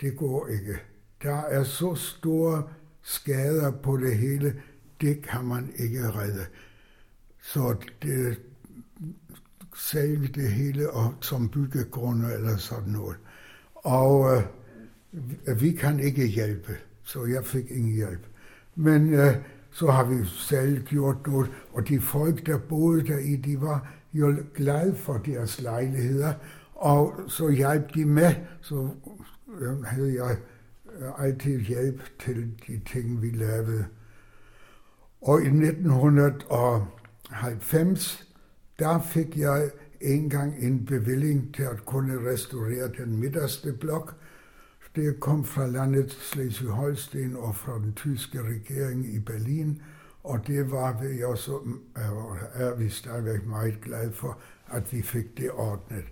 det 0.00 0.16
går 0.16 0.48
ikke. 0.48 0.78
Der 1.22 1.36
er 1.36 1.64
så 1.64 1.94
store 1.94 2.62
skader 3.02 3.70
på 3.70 3.96
det 3.96 4.16
hele, 4.16 4.62
det 5.00 5.22
kan 5.22 5.44
man 5.44 5.72
ikke 5.76 6.10
redde. 6.10 6.46
Så 7.42 7.76
det 8.02 8.38
sælge 9.76 10.28
det 10.28 10.50
hele 10.52 10.90
og, 10.90 11.14
som 11.20 11.48
byggegrunde 11.48 12.32
eller 12.32 12.56
sådan 12.56 12.92
noget. 12.92 13.16
Og 13.74 14.36
øh, 15.46 15.60
vi 15.60 15.72
kan 15.72 16.00
ikke 16.00 16.26
hjælpe, 16.26 16.76
så 17.02 17.24
jeg 17.24 17.44
fik 17.44 17.70
ingen 17.70 17.94
hjælp. 17.94 18.26
Men 18.74 19.14
øh, 19.14 19.34
så 19.70 19.90
har 19.90 20.04
vi 20.04 20.24
selv 20.24 20.84
gjort 20.84 21.26
noget, 21.26 21.50
og 21.72 21.88
de 21.88 22.00
folk, 22.00 22.46
der 22.46 22.58
boede 22.58 23.06
der 23.06 23.18
i, 23.18 23.36
de 23.36 23.60
var 23.60 23.92
jo 24.12 24.36
glade 24.54 24.94
for 24.94 25.18
deres 25.18 25.60
lejligheder, 25.60 26.32
og 26.76 27.14
så 27.28 27.48
hjalp 27.48 27.94
de 27.94 28.04
med, 28.04 28.34
øh, 29.60 29.82
havde 29.82 30.14
jeg 30.14 30.36
altid 31.18 31.60
hjælp 31.60 32.00
til 32.18 32.54
de 32.66 32.80
ting, 32.92 33.22
vi 33.22 33.30
lavede. 33.30 33.86
Og 35.20 35.42
i 35.42 35.46
1990, 35.46 38.28
der 38.78 39.02
fik 39.02 39.38
jeg 39.38 39.70
engang 40.00 40.54
en 40.58 40.86
bevilling 40.86 41.54
til 41.54 41.62
at 41.62 41.86
kunne 41.86 42.30
restaurere 42.30 42.90
den 42.98 43.20
midterste 43.20 43.72
blok. 43.72 44.14
Det 44.96 45.20
kom 45.20 45.44
fra 45.44 45.66
landet 45.66 46.10
Slesvig-Holsten 46.10 47.36
og 47.36 47.56
fra 47.56 47.78
den 47.78 47.94
tyske 47.94 48.42
regering 48.42 49.14
i 49.14 49.18
Berlin, 49.18 49.82
og 50.24 50.46
det 50.46 50.70
var 50.70 51.02
vi 51.02 51.22
også, 51.22 51.58
er 52.54 52.74
vi 52.74 52.88
stadigvæk 52.88 53.46
meget 53.46 53.80
glade 53.80 54.12
for, 54.12 54.38
at 54.66 54.92
vi 54.92 55.02
fik 55.02 55.38
det 55.38 55.50
ordnet. 55.50 56.04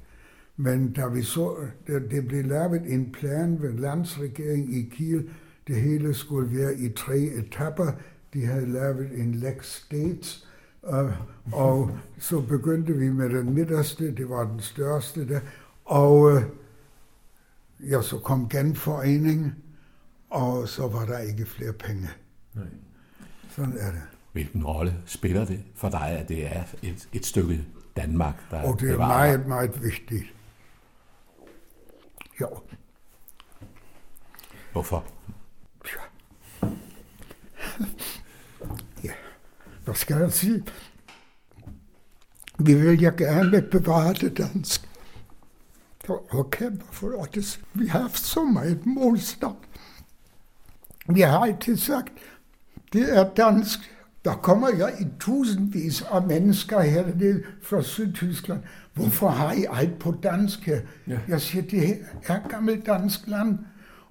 Men 0.57 0.93
da 0.93 1.07
vi 1.07 1.23
så, 1.23 1.57
det 1.87 2.27
blev 2.27 2.45
lavet 2.45 2.93
en 2.93 3.12
plan 3.12 3.62
ved 3.62 3.73
landsregeringen 3.73 4.73
i 4.73 4.83
Kiel, 4.83 5.29
det 5.67 5.77
hele 5.77 6.14
skulle 6.14 6.59
være 6.59 6.75
i 6.75 6.88
tre 6.88 7.19
etapper. 7.19 7.93
De 8.35 8.47
havde 8.47 8.67
lavet 8.67 9.19
en 9.19 9.35
Lex 9.35 9.67
States, 9.67 10.49
uh, 10.83 11.11
og 11.53 11.99
så 12.19 12.40
begyndte 12.40 12.93
vi 12.93 13.11
med 13.11 13.31
den 13.31 13.55
midterste, 13.55 14.14
det 14.14 14.29
var 14.29 14.45
den 14.45 14.61
største 14.61 15.29
der, 15.29 15.40
og 15.85 16.21
uh, 16.21 16.43
ja, 17.90 18.03
så 18.03 18.19
kom 18.19 18.49
genforeningen, 18.49 19.55
og 20.31 20.69
så 20.69 20.88
var 20.88 21.05
der 21.05 21.19
ikke 21.19 21.47
flere 21.47 21.73
penge. 21.73 22.09
Nej. 22.55 22.64
Sådan 23.51 23.77
er 23.79 23.90
det. 23.90 24.03
Hvilken 24.33 24.64
rolle 24.64 24.95
spiller 25.07 25.45
det 25.45 25.61
for 25.75 25.88
dig, 25.88 26.09
at 26.09 26.29
det 26.29 26.47
er 26.47 26.62
et, 26.83 27.09
et 27.12 27.27
stykke 27.27 27.64
Danmark, 27.97 28.35
der 28.51 28.62
Og 28.62 28.81
det 28.81 28.88
er 28.88 28.93
bevarer? 28.93 29.09
meget, 29.09 29.47
meget 29.47 29.83
vigtigt. 29.85 30.34
Jo. 32.40 32.49
Hvorfor? 34.73 35.05
Ja. 35.87 36.68
ja. 39.05 39.12
Hvad 39.85 39.94
skal 39.94 40.16
jeg 40.16 40.33
sige? 40.33 40.64
Vi 42.59 42.75
vil 42.75 43.01
ja 43.01 43.11
gerne 43.11 43.62
bevare 43.62 44.12
det 44.12 44.38
dansk. 44.38 44.88
Og 46.09 46.51
kæmpe 46.51 46.85
for 46.92 47.25
det. 47.35 47.61
Vi 47.73 47.87
har 47.87 48.01
haft 48.01 48.18
så 48.18 48.44
meget 48.44 48.87
modstand. 48.87 49.57
Vi 51.09 51.20
har 51.20 51.38
altid 51.38 51.77
sagt, 51.77 52.12
det 52.92 53.16
er 53.18 53.35
dansk. 53.35 53.94
Der 54.25 54.35
kommer 54.35 54.69
jo 54.79 54.87
i 54.87 55.07
tusindvis 55.21 56.03
af 56.03 56.23
mennesker 56.23 56.81
hernede 56.81 57.43
fra 57.63 57.83
Sydtyskland. 57.83 58.61
Hvorfor 58.95 59.29
har 59.29 59.53
I 59.53 59.67
alt 59.73 59.99
på 59.99 60.15
dansk 60.23 60.61
her? 60.61 60.81
Ja. 61.07 61.19
Jeg 61.29 61.41
siger, 61.41 61.63
det 61.63 61.99
er 62.27 62.49
gammelt 62.49 62.87
dansk 62.87 63.21
land. 63.27 63.59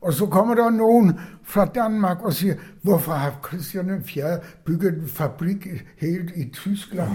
Og 0.02 0.13
så 0.13 0.26
kommer 0.26 0.56
der 0.56 0.69
nogen 0.69 1.19
fra 1.43 1.65
Danmark 1.65 2.21
og 2.21 2.34
siger, 2.34 2.56
hvorfor 2.82 3.12
har 3.12 3.39
Christian 3.47 4.04
IV 4.15 4.23
bygget 4.65 4.93
en 4.93 5.08
fabrik 5.08 5.67
helt 5.97 6.32
i 6.36 6.49
Tyskland? 6.49 7.12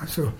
Altså, 0.00 0.30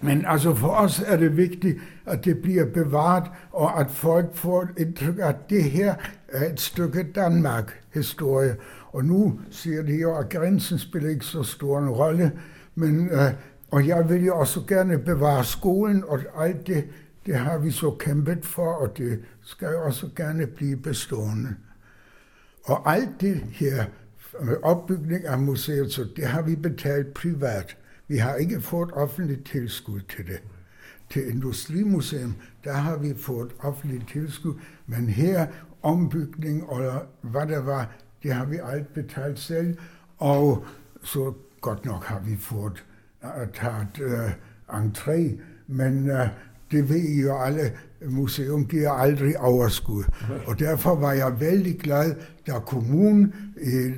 men 0.00 0.24
altså 0.26 0.54
for 0.54 0.68
os 0.68 1.02
er 1.06 1.16
det 1.16 1.36
vigtigt, 1.36 1.78
at 2.06 2.24
det 2.24 2.38
bliver 2.38 2.64
bevaret, 2.66 3.24
og 3.52 3.80
at 3.80 3.90
folk 3.90 4.34
får 4.34 4.68
indtryk 4.76 5.18
at 5.18 5.50
det 5.50 5.64
her 5.64 5.94
er 6.28 6.50
et 6.52 6.60
stykke 6.60 7.02
Danmark-historie. 7.14 8.56
Og 8.94 9.04
nu 9.04 9.40
siger 9.50 9.82
de 9.82 9.92
jo, 9.92 10.16
at 10.16 10.28
grænsen 10.28 10.78
spiller 10.78 11.10
ikke 11.10 11.24
så 11.24 11.42
stor 11.42 11.78
en 11.78 11.90
rolle, 11.90 12.32
men, 12.74 13.08
øh, 13.10 13.32
og 13.70 13.86
jeg 13.86 14.08
vil 14.08 14.24
jo 14.24 14.38
også 14.38 14.60
gerne 14.68 14.98
bevare 14.98 15.44
skolen, 15.44 16.04
og 16.06 16.20
alt 16.46 16.66
det, 16.66 16.84
det 17.26 17.36
har 17.36 17.58
vi 17.58 17.70
så 17.70 17.90
kæmpet 17.98 18.46
for, 18.46 18.72
og 18.72 18.98
det 18.98 19.22
skal 19.42 19.68
jo 19.68 19.84
også 19.84 20.08
gerne 20.16 20.46
blive 20.46 20.76
bestående. 20.76 21.54
Og 22.64 22.94
alt 22.94 23.20
det 23.20 23.36
her, 23.50 23.84
øh, 24.40 24.52
opbygning 24.62 25.26
af 25.26 25.38
museet, 25.38 25.92
så 25.92 26.06
det 26.16 26.26
har 26.26 26.42
vi 26.42 26.56
betalt 26.56 27.14
privat. 27.14 27.76
Vi 28.08 28.16
har 28.16 28.34
ikke 28.34 28.60
fået 28.60 28.90
offentligt 28.92 29.46
tilskud 29.46 30.00
til 30.00 30.26
det. 30.26 30.42
Til 31.10 31.28
Industrimuseum, 31.28 32.34
der 32.64 32.72
har 32.72 32.96
vi 32.96 33.14
fået 33.16 33.52
offentligt 33.58 34.08
tilskud, 34.08 34.54
men 34.86 35.08
her 35.08 35.46
ombygning 35.82 36.68
og 36.68 37.06
hvad 37.22 37.46
der 37.46 37.58
var, 37.58 38.03
det 38.24 38.32
har 38.32 38.44
vi 38.44 38.58
alt 38.72 38.94
betalt 38.94 39.38
selv, 39.38 39.76
og 40.18 40.64
så 41.02 41.32
godt 41.60 41.84
nok 41.84 42.04
har 42.04 42.20
vi 42.20 42.36
fået 42.36 42.84
uh, 43.22 43.28
taget 43.54 44.00
uh, 44.00 44.78
entré, 44.80 45.40
men 45.66 46.10
uh, 46.10 46.28
det 46.70 46.88
ved 46.88 46.96
I 46.96 47.20
jo 47.20 47.38
alle, 47.38 47.72
museum 48.06 48.66
giver 48.66 48.90
aldrig 48.90 49.40
overskud. 49.40 50.04
Og 50.46 50.58
derfor 50.58 50.94
var 50.94 51.12
jeg 51.12 51.40
vældig 51.40 51.78
glad, 51.78 52.14
da 52.46 52.58
kommunen 52.58 53.34
i 53.60 53.92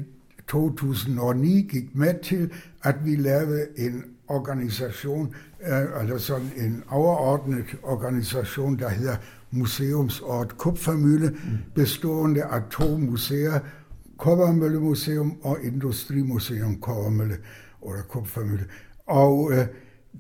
2009 0.49 1.69
gik 1.71 1.95
med 1.95 2.15
til, 2.23 2.51
at 2.83 2.95
vi 3.05 3.17
lavede 3.17 3.67
en 3.77 4.05
organisation, 4.29 5.35
øh, 5.67 6.03
eller 6.03 6.19
sådan 6.19 6.51
en 6.57 6.85
overordnet 6.89 7.65
organisation, 7.83 8.79
der 8.79 8.89
hedder 8.89 9.17
Museumsort 9.51 10.59
Kupfermølle, 10.59 11.29
mm. 11.29 11.59
bestående 11.75 12.45
af 12.45 12.63
to 12.71 12.97
museer, 12.97 13.61
Koppermølle 14.19 14.81
Museum 14.81 15.39
og 15.43 15.59
Industrimuseum 15.63 16.81
Koppermølle, 16.81 17.37
eller 17.83 18.03
Kupfermølle. 18.03 18.65
Og 19.07 19.53
øh, 19.53 19.67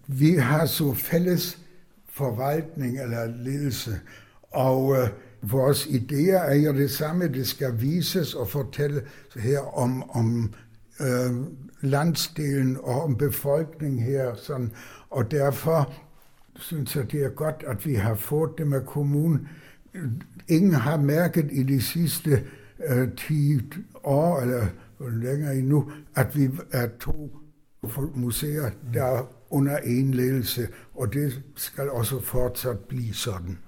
vi 0.06 0.34
har 0.34 0.66
så 0.66 0.94
fælles 0.94 1.58
forvaltning 2.08 3.00
eller 3.00 3.26
ledelse, 3.26 4.00
og 4.50 4.96
øh, 4.96 5.08
vores 5.42 5.86
idéer 5.86 6.38
er 6.38 6.54
jo 6.54 6.72
det 6.72 6.90
samme. 6.90 7.28
Det 7.28 7.46
skal 7.46 7.80
vises 7.80 8.34
og 8.34 8.48
fortælle 8.48 9.02
her 9.36 9.78
om, 9.78 10.10
om 10.10 10.54
øh, 11.00 11.32
landsdelen 11.80 12.76
og 12.82 13.02
om 13.02 13.16
befolkningen 13.16 13.98
her. 13.98 14.34
Sådan. 14.34 14.72
Og 15.10 15.30
derfor 15.30 15.92
synes 16.56 16.96
jeg, 16.96 17.12
det 17.12 17.24
er 17.24 17.28
godt, 17.28 17.64
at 17.66 17.86
vi 17.86 17.94
har 17.94 18.14
fået 18.14 18.50
det 18.58 18.66
med 18.66 18.80
kommunen. 18.80 19.48
Ingen 20.48 20.74
har 20.74 20.96
mærket 20.96 21.48
i 21.52 21.62
de 21.62 21.82
sidste 21.82 22.42
øh, 22.88 23.08
10 23.16 23.60
år, 24.04 24.40
eller 24.40 24.66
længere 25.00 25.56
endnu, 25.56 25.90
at 26.14 26.36
vi 26.36 26.50
er 26.72 26.88
to 27.00 27.38
museer, 28.14 28.70
der 28.94 29.04
er 29.04 29.22
under 29.50 29.76
en 29.76 30.14
ledelse, 30.14 30.68
og 30.94 31.12
det 31.12 31.42
skal 31.56 31.90
også 31.90 32.20
fortsat 32.20 32.78
blive 32.78 33.14
sådan. 33.14 33.58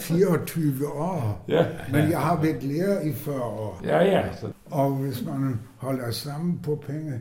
24 0.00 0.92
år. 0.92 1.44
Ja. 1.48 1.66
Men 1.92 2.10
jeg 2.10 2.20
har 2.20 2.42
været 2.42 2.62
lærer 2.62 3.00
i 3.00 3.12
40 3.12 3.40
år. 3.40 3.80
Ja, 3.84 3.98
ja. 3.98 4.36
Så. 4.40 4.52
Og 4.64 4.90
hvis 4.94 5.24
man 5.24 5.60
holder 5.76 6.10
sammen 6.10 6.58
på 6.62 6.82
penge, 6.86 7.20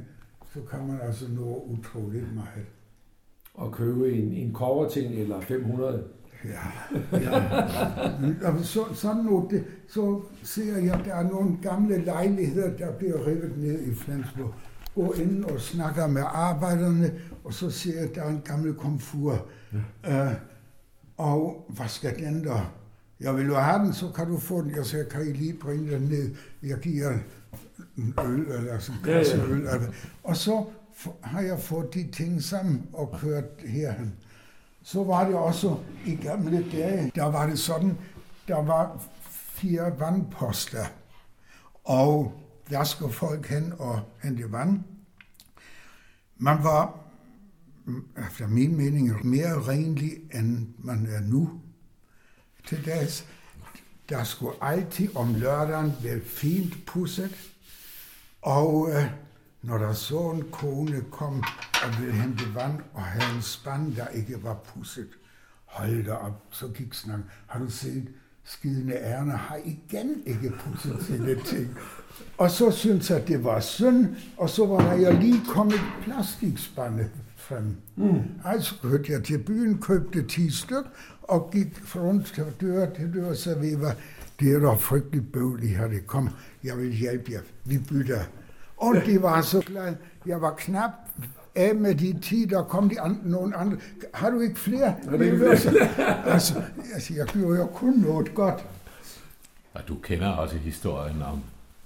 så 0.56 0.62
kan 0.72 0.88
man 0.88 1.00
altså 1.02 1.26
nå 1.32 1.66
utroligt 1.68 2.36
meget. 2.36 2.66
Og 3.54 3.72
købe 3.72 4.12
en, 4.12 4.34
en 4.34 4.54
coverting 4.54 5.14
eller 5.14 5.42
500 5.42 6.04
Ja, 6.46 6.72
ja. 7.12 8.64
Så, 8.64 8.80
sådan 8.94 9.24
noget, 9.24 9.52
det, 9.52 9.64
så 9.88 10.22
ser 10.44 10.78
jeg, 10.78 10.94
at 10.94 11.06
der 11.06 11.16
er 11.16 11.24
nogle 11.24 11.58
gamle 11.62 12.06
lejligheder, 12.06 12.78
der 12.78 12.92
bliver 12.92 13.28
revet 13.28 13.58
ned 13.58 13.82
i 13.82 13.96
Flensborg 13.96 14.54
går 14.96 15.14
ind 15.16 15.44
og 15.44 15.62
snakker 15.62 16.08
med 16.08 16.24
arbejderne, 16.26 17.14
og 17.44 17.54
så 17.54 17.70
ser 17.70 17.94
jeg, 17.94 18.10
at 18.10 18.16
der 18.16 18.22
er 18.24 18.30
en 18.30 18.42
gammel 18.46 18.74
komfur. 18.74 19.46
Ja. 20.04 20.28
Uh, 20.28 20.34
og 21.18 21.66
hvad 21.70 21.88
skal 21.88 22.20
den 22.20 22.44
der? 22.44 22.74
Jeg 23.20 23.36
vil 23.36 23.46
jo 23.46 23.56
have 23.56 23.86
den, 23.86 23.94
så 23.94 24.06
kan 24.16 24.28
du 24.28 24.38
få 24.38 24.62
den. 24.62 24.76
Jeg 24.76 24.86
siger, 24.86 25.04
kan 25.04 25.22
I 25.22 25.32
lige 25.32 25.54
bringe 25.54 25.92
den 25.92 26.02
ned? 26.02 26.36
Jeg 26.64 26.78
giver 26.80 27.14
en 27.98 28.14
øl, 28.26 28.40
eller 28.40 28.80
sådan 28.80 29.00
en 29.00 29.06
kasse 29.06 29.38
ja, 29.38 29.44
ja. 29.44 29.50
øl. 29.50 29.68
Og 30.24 30.38
så 30.38 30.66
har 31.22 31.42
jeg 31.42 31.60
fået 31.60 31.94
de 31.94 32.12
ting 32.12 32.44
sammen 32.44 32.90
og 32.94 33.18
kørt 33.22 33.46
herhen. 33.66 34.16
Så 34.84 35.04
var 35.04 35.26
det 35.26 35.36
også 35.36 35.78
i 36.06 36.16
gamle 36.16 36.72
dage, 36.72 37.12
der 37.16 37.26
var 37.26 37.48
det 37.48 37.60
sådan, 37.60 37.98
der 38.48 38.64
var 38.64 39.02
fire 39.30 40.00
vandposter. 40.00 40.86
Og 41.84 42.34
der 42.70 42.84
skulle 42.84 43.14
folk 43.14 43.48
hen 43.48 43.74
og 43.80 44.02
hente 44.24 44.52
vand. 44.52 44.80
Man 46.38 46.64
var, 46.64 47.00
efter 48.18 48.48
min 48.48 48.76
mening, 48.78 49.26
mere 49.28 49.62
renlig, 49.62 50.12
end 50.34 50.68
man 50.78 51.06
er 51.06 51.22
nu 51.22 51.62
til 52.68 52.86
dags. 52.86 53.28
Der 54.10 54.24
skulle 54.24 54.54
altid 54.62 55.16
om 55.16 55.36
lørdagen 55.36 55.94
være 56.04 56.22
fint 56.22 56.86
pusset, 56.86 57.55
og 58.46 58.90
øh, 58.92 59.06
når 59.62 59.78
der 59.78 59.94
så 59.94 60.32
en 60.32 60.44
kone 60.52 61.04
kom 61.12 61.44
og 61.84 62.00
ville 62.00 62.14
hente 62.14 62.56
vand 62.56 62.80
og 62.94 63.02
havde 63.02 63.36
en 63.36 63.42
spand, 63.42 63.96
der 63.96 64.08
ikke 64.08 64.44
var 64.44 64.54
pusset, 64.54 65.08
hold 65.66 66.06
da 66.06 66.14
op, 66.14 66.44
så 66.52 66.68
gik 66.68 66.94
snakken. 66.94 67.26
Har 67.48 67.60
du 67.60 67.70
set, 67.70 68.08
skidende 68.44 68.94
ærne 68.94 69.32
har 69.32 69.60
igen 69.66 70.22
ikke 70.26 70.50
pudset 70.50 71.06
sine 71.06 71.36
ting. 71.46 71.78
Og 72.38 72.52
så 72.52 72.72
syntes 72.72 73.10
jeg, 73.10 73.20
at 73.20 73.28
det 73.28 73.44
var 73.44 73.60
synd, 73.60 74.16
og 74.38 74.50
så 74.50 74.66
var 74.66 74.94
jeg 74.94 75.14
lige 75.14 75.42
kommet 75.48 75.80
plastikspande 76.04 77.10
frem. 77.36 77.76
Mm. 77.96 78.22
Altså 78.46 78.76
kørte 78.82 79.12
jeg 79.12 79.24
til 79.24 79.44
byen, 79.44 79.78
købte 79.82 80.24
10 80.28 80.50
styk, 80.50 80.86
og 81.22 81.50
gik 81.52 81.96
rundt 81.96 82.26
til 82.26 82.46
dør 82.62 82.94
til 82.94 83.14
dør, 83.14 83.34
så 83.34 83.56
vi 83.60 83.82
var, 83.82 83.96
det 84.40 84.54
er 84.54 84.60
da 84.60 84.74
frygteligt 84.74 85.32
bøvl, 85.32 85.64
I 85.64 85.68
har 85.68 85.88
det. 85.88 86.08
Kom, 86.08 86.30
jeg 86.66 86.78
vil 86.78 86.94
hjælpe 86.94 87.32
jer. 87.32 87.40
Vi 87.64 87.78
bytter. 87.78 88.22
Og 88.78 88.96
de 89.06 89.22
var 89.22 89.42
så 89.42 89.62
glade. 89.62 89.98
Jeg 90.26 90.42
var 90.42 90.54
knap 90.58 90.92
af 91.56 91.76
med 91.76 91.96
de 91.96 92.20
10, 92.22 92.46
der 92.46 92.64
kom 92.64 92.90
de 92.90 93.02
andre, 93.02 93.20
nogle 93.24 93.56
andre. 93.56 93.78
Har 94.14 94.30
du 94.30 94.40
ikke 94.40 94.60
flere? 94.60 94.96
Ja, 95.12 95.18
det 95.18 95.44
er 95.44 95.58
flere. 95.58 96.28
altså, 96.34 96.64
altså, 96.94 97.14
jeg 97.14 97.26
gjorde 97.26 97.60
jo 97.60 97.66
kun 97.66 97.94
noget 97.94 98.36
godt. 98.36 98.66
Og 99.74 99.82
du 99.88 99.96
kender 99.96 100.30
også 100.30 100.58
historien 100.58 101.22
om 101.22 101.42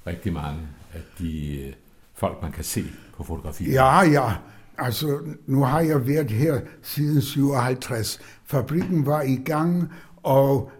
rigtig 0.08 0.34
mange 0.34 0.60
af 0.94 1.02
de 1.20 1.62
øh, 1.62 1.74
folk, 2.14 2.42
man 2.42 2.52
kan 2.52 2.64
se 2.64 2.84
på 3.18 3.24
fotografier. 3.24 3.74
Ja, 3.74 4.02
ja. 4.02 4.34
Altså, 4.78 5.20
nu 5.48 5.64
har 5.64 5.82
jeg 5.82 6.08
været 6.08 6.32
her 6.32 6.60
siden 6.82 7.22
57. 7.22 8.20
Fabrikken 8.46 9.06
var 9.06 9.22
i 9.22 9.36
gang, 9.36 9.94
og 10.24 10.72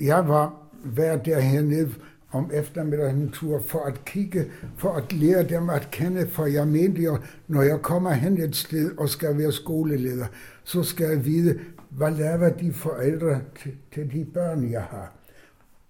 jeg 0.00 0.28
var 0.28 0.54
været 0.84 1.24
der 1.24 1.40
hernede 1.40 1.94
om 2.34 2.50
eftermiddagen 2.54 3.16
en 3.16 3.30
tur 3.30 3.62
for 3.66 3.78
at 3.78 4.04
kigge, 4.04 4.44
for 4.76 4.92
at 4.92 5.12
lære 5.12 5.42
dem 5.42 5.70
at 5.70 5.88
kende, 5.90 6.28
for 6.28 6.46
jeg 6.46 6.68
mente 6.68 7.02
jo, 7.02 7.18
når 7.48 7.62
jeg 7.62 7.82
kommer 7.82 8.10
hen 8.10 8.40
et 8.40 8.56
sted 8.56 8.98
og 8.98 9.08
skal 9.08 9.38
være 9.38 9.52
skoleleder, 9.52 10.26
så 10.64 10.82
skal 10.82 11.06
jeg 11.06 11.24
vide, 11.24 11.58
hvad 11.90 12.10
laver 12.10 12.48
de 12.48 12.72
forældre 12.72 13.40
til, 13.62 13.72
til 13.94 14.12
de 14.12 14.24
børn, 14.24 14.70
jeg 14.70 14.82
har? 14.82 15.12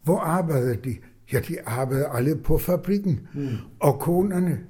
Hvor 0.03 0.19
arbejder 0.19 0.75
de? 0.75 0.97
Ja, 1.33 1.39
de 1.39 1.57
arbejder 1.67 2.09
alle 2.09 2.37
på 2.37 2.59
fabrikken. 2.59 3.29
Mm. 3.35 3.49
Og 3.81 4.01
konerne, 4.01 4.61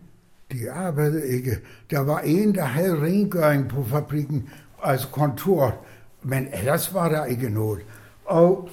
de 0.52 0.70
arbejdede 0.70 1.28
ikke. 1.28 1.50
Der 1.90 2.00
var 2.00 2.20
en, 2.20 2.54
der 2.54 2.64
havde 2.64 3.02
rengøring 3.02 3.68
på 3.68 3.84
fabrikken, 3.84 4.48
altså 4.82 5.08
kontoret, 5.08 5.74
men 6.22 6.48
ellers 6.52 6.94
var 6.94 7.08
der 7.08 7.24
ikke 7.24 7.50
noget. 7.50 7.80
Og 8.24 8.68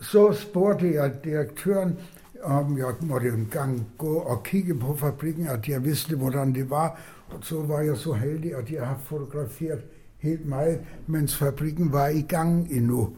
så 0.00 0.32
spurgte 0.32 0.94
jeg 0.94 1.24
direktøren, 1.24 1.98
om 2.42 2.78
jeg 2.78 2.94
måtte 3.00 3.28
en 3.28 3.48
gang 3.50 3.86
gå 3.98 4.14
og 4.14 4.42
kigge 4.42 4.74
på 4.74 4.96
fabrikken, 4.96 5.46
at 5.46 5.68
jeg 5.68 5.84
vidste, 5.84 6.16
hvordan 6.16 6.54
det 6.54 6.70
var. 6.70 7.00
Og 7.28 7.38
så 7.42 7.62
var 7.62 7.80
jeg 7.80 7.96
så 7.96 8.12
heldig, 8.12 8.54
at 8.54 8.70
jeg 8.72 8.86
har 8.86 8.98
fotograferet 9.04 9.84
helt 10.18 10.46
meget, 10.46 10.80
mens 11.06 11.36
fabrikken 11.36 11.92
var 11.92 12.08
i 12.08 12.20
gang 12.20 12.70
endnu. 12.70 13.16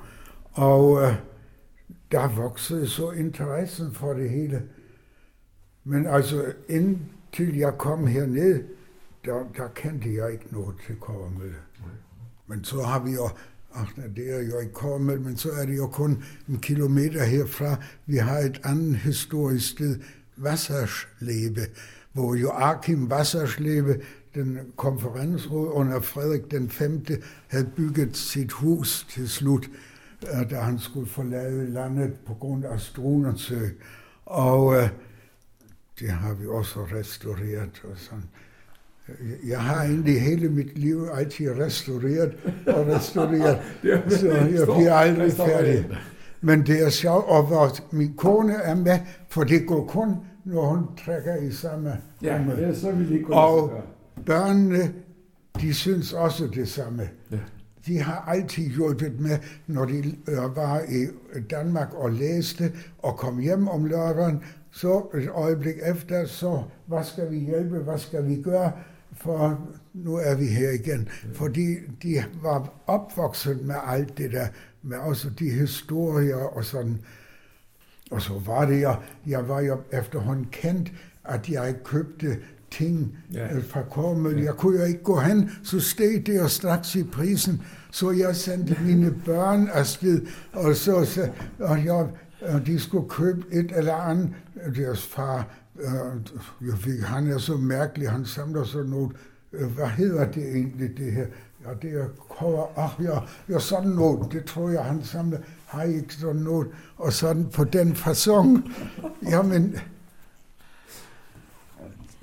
Og 0.53 1.03
øh, 1.03 1.14
der 2.12 2.29
voksede 2.29 2.88
så 2.88 3.11
interessen 3.11 3.93
for 3.93 4.12
det 4.12 4.31
hele. 4.31 4.62
Men 5.85 6.07
altså, 6.07 6.53
indtil 6.69 7.57
jeg 7.57 7.79
kom 7.79 8.07
herned, 8.07 8.64
der, 9.25 9.45
der 9.57 9.69
kendte 9.75 10.14
jeg 10.14 10.33
ikke 10.33 10.47
noget 10.51 10.75
til 10.87 10.97
Kåremølle. 10.97 11.57
Men 12.47 12.64
så 12.64 12.83
har 12.83 13.05
vi 13.05 13.11
jo 13.11 13.29
Ach, 13.75 13.91
det 14.17 14.35
er 14.35 14.43
jo 14.43 14.59
ikke 14.59 14.73
kommet, 14.73 15.21
men 15.21 15.37
så 15.37 15.51
er 15.51 15.67
det 15.67 15.77
jo 15.77 15.87
kun 15.87 16.25
en 16.49 16.59
kilometer 16.59 17.25
herfra. 17.25 17.77
Vi 18.07 18.17
har 18.17 18.39
et 18.39 18.61
andet 18.65 18.97
historisk 18.97 19.71
sted, 19.71 20.01
Wasserslebe, 20.39 21.61
hvor 22.13 22.35
Joachim 22.35 23.13
Wasserslebe, 23.13 24.01
den 24.35 24.59
konferensråd 24.77 25.69
under 25.73 26.01
Frederik 26.01 26.51
den 26.51 26.71
5., 26.71 27.07
havde 27.49 27.71
bygget 27.77 28.17
sit 28.17 28.53
hus 28.53 29.07
til 29.11 29.29
slut, 29.29 29.71
øh, 30.23 30.51
da 30.51 30.61
han 30.61 30.79
skulle 30.79 31.07
forlade 31.07 31.71
landet 31.71 32.13
på 32.27 32.35
grund 32.35 32.65
af 32.65 32.81
Strunersø. 32.81 33.69
Og 34.27 34.67
uh, 34.67 34.89
det 36.01 36.11
har 36.11 36.35
vi 36.35 36.47
også 36.47 36.85
restaureret 36.85 37.83
og 37.85 37.97
sådan. 37.97 38.25
Jeg 39.49 39.61
har 39.61 39.85
egentlig 39.85 40.20
hele 40.20 40.49
mit 40.49 40.79
liv 40.79 41.09
altid 41.14 41.51
restaureret 41.51 42.33
og 42.66 42.87
restaureret, 42.87 43.59
så 44.20 44.29
jeg 44.29 44.66
bliver 44.66 44.94
aldrig 44.94 45.33
færdig. 45.33 45.87
Men 46.40 46.66
det 46.66 46.83
er 46.83 46.90
sjovt, 46.90 47.25
og 47.29 47.46
hvor 47.46 47.94
min 47.96 48.14
kone 48.16 48.55
er 48.55 48.75
med, 48.75 48.99
for 49.29 49.44
det 49.44 49.66
går 49.66 49.87
kun, 49.87 50.16
når 50.44 50.66
hun 50.66 50.85
trækker 51.05 51.37
i 51.37 51.53
samme 51.53 51.96
Ja, 52.23 52.40
det 52.57 52.68
er 52.68 52.75
så 52.75 52.90
vil 52.92 53.12
ikke 53.12 53.35
Og 53.35 53.73
børnene, 54.27 54.92
de 55.61 55.75
synes 55.75 56.12
også 56.12 56.46
det 56.46 56.68
samme. 56.68 57.09
Ja. 57.33 57.37
De 57.87 57.99
har 57.99 58.25
altid 58.29 58.62
hjulpet 58.62 59.20
med, 59.20 59.38
når 59.66 59.85
de 59.85 59.99
øh, 60.29 60.57
var 60.57 60.81
i 60.88 61.07
Danmark 61.51 61.94
og 61.94 62.11
læste 62.12 62.73
og 62.99 63.16
kom 63.16 63.38
hjem 63.38 63.68
om 63.68 63.85
lørdagen, 63.85 64.42
så 64.70 65.03
et 65.14 65.29
øjeblik 65.29 65.75
efter, 65.87 66.27
så 66.27 66.62
hvad 66.87 67.05
skal 67.05 67.31
vi 67.31 67.38
hjælpe, 67.38 67.79
hvad 67.79 67.99
skal 67.99 68.29
vi 68.29 68.42
gøre? 68.42 68.73
For 69.12 69.68
nu 69.94 70.16
er 70.16 70.35
vi 70.35 70.46
her 70.46 70.70
igen. 70.70 71.09
Fordi 71.35 71.77
de 72.03 72.25
var 72.42 72.73
opvokset 72.87 73.66
med 73.66 73.75
alt 73.87 74.18
det 74.18 74.33
der, 74.33 74.46
med 74.83 74.99
også 74.99 75.31
de 75.31 75.51
historier 75.51 76.37
og 76.37 76.64
sådan. 76.64 76.99
Og 78.11 78.23
så 78.23 78.33
var 78.46 78.64
det 78.64 78.83
jo, 78.83 78.94
jeg 79.27 79.49
var 79.49 79.61
jo 79.61 79.81
efterhånden 79.92 80.49
kendt, 80.53 80.92
at 81.25 81.49
jeg 81.49 81.75
købte 81.85 82.38
ting 82.70 83.18
ja. 83.33 83.55
Øh, 83.55 83.64
fra 83.64 83.83
Kormøl. 83.83 84.42
Jeg 84.42 84.55
kunne 84.55 84.79
jo 84.79 84.85
ikke 84.85 85.03
gå 85.03 85.20
hen, 85.20 85.51
så 85.62 85.81
steg 85.81 86.27
det 86.27 86.37
jo 86.37 86.49
straks 86.49 86.94
i 86.96 87.05
prisen. 87.05 87.62
Så 87.90 88.11
jeg 88.11 88.37
sendte 88.37 88.77
mine 88.85 89.14
børn 89.25 89.68
afsted, 89.68 90.27
og 90.53 90.77
så, 90.77 91.29
og 91.59 91.85
jeg, 91.85 92.07
og 92.40 92.66
de 92.66 92.81
skulle 92.81 93.09
købe 93.09 93.44
et 93.53 93.73
eller 93.77 93.94
andet. 93.94 94.31
Deres 94.77 95.07
far 95.07 95.60
jeg 96.61 96.79
fik, 96.79 97.01
han 97.01 97.27
er 97.27 97.38
så 97.38 97.57
mærkelig, 97.57 98.11
han 98.11 98.25
samler 98.25 98.64
sådan 98.64 98.90
noget, 98.90 99.12
øh, 99.53 99.71
hvad 99.71 99.87
hedder 99.87 100.33
det 100.33 100.49
egentlig, 100.57 100.90
det 100.97 101.12
her? 101.12 101.27
Ja, 101.66 101.71
det 101.83 102.01
er 102.01 102.07
cover, 102.29 102.66
ach 102.77 102.95
ja, 103.03 103.19
ja, 103.55 103.59
sådan 103.59 103.90
noget, 103.90 104.33
det 104.33 104.45
tror 104.45 104.71
jeg, 104.71 104.85
han 104.85 105.05
samler, 105.05 105.38
har 105.66 105.83
I 105.83 105.95
ikke 105.95 106.14
sådan 106.14 106.43
noget, 106.43 106.69
og 106.97 107.12
sådan 107.12 107.47
på 107.55 107.64
den 107.64 107.93
façon. 107.93 108.73
Jamen, 109.31 109.77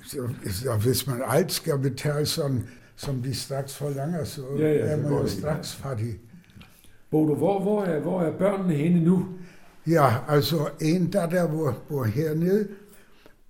så, 0.04 0.28
så 0.50 0.76
hvis 0.82 1.06
man 1.06 1.22
alt 1.26 1.52
skal 1.52 1.78
betale 1.78 2.26
sådan, 2.26 2.66
som 2.96 3.22
de 3.22 3.34
straks 3.34 3.76
forlanger, 3.76 4.24
så 4.24 4.42
ja, 4.58 4.72
ja, 4.72 4.78
er 4.78 4.96
man 4.96 5.12
jo 5.12 5.26
straks 5.26 5.74
fattig. 5.74 6.18
Bodo, 7.10 7.34
hvor, 7.34 7.62
hvor, 7.62 7.84
er, 7.84 8.00
hvor 8.00 8.22
er 8.22 8.38
børnene 8.38 8.74
henne 8.74 9.04
nu? 9.04 9.26
Ja, 9.86 10.14
altså 10.28 10.68
en 10.80 11.12
der, 11.12 11.26
der 11.26 11.46
bor, 11.48 11.78
bor 11.88 12.04
hernede, 12.04 12.68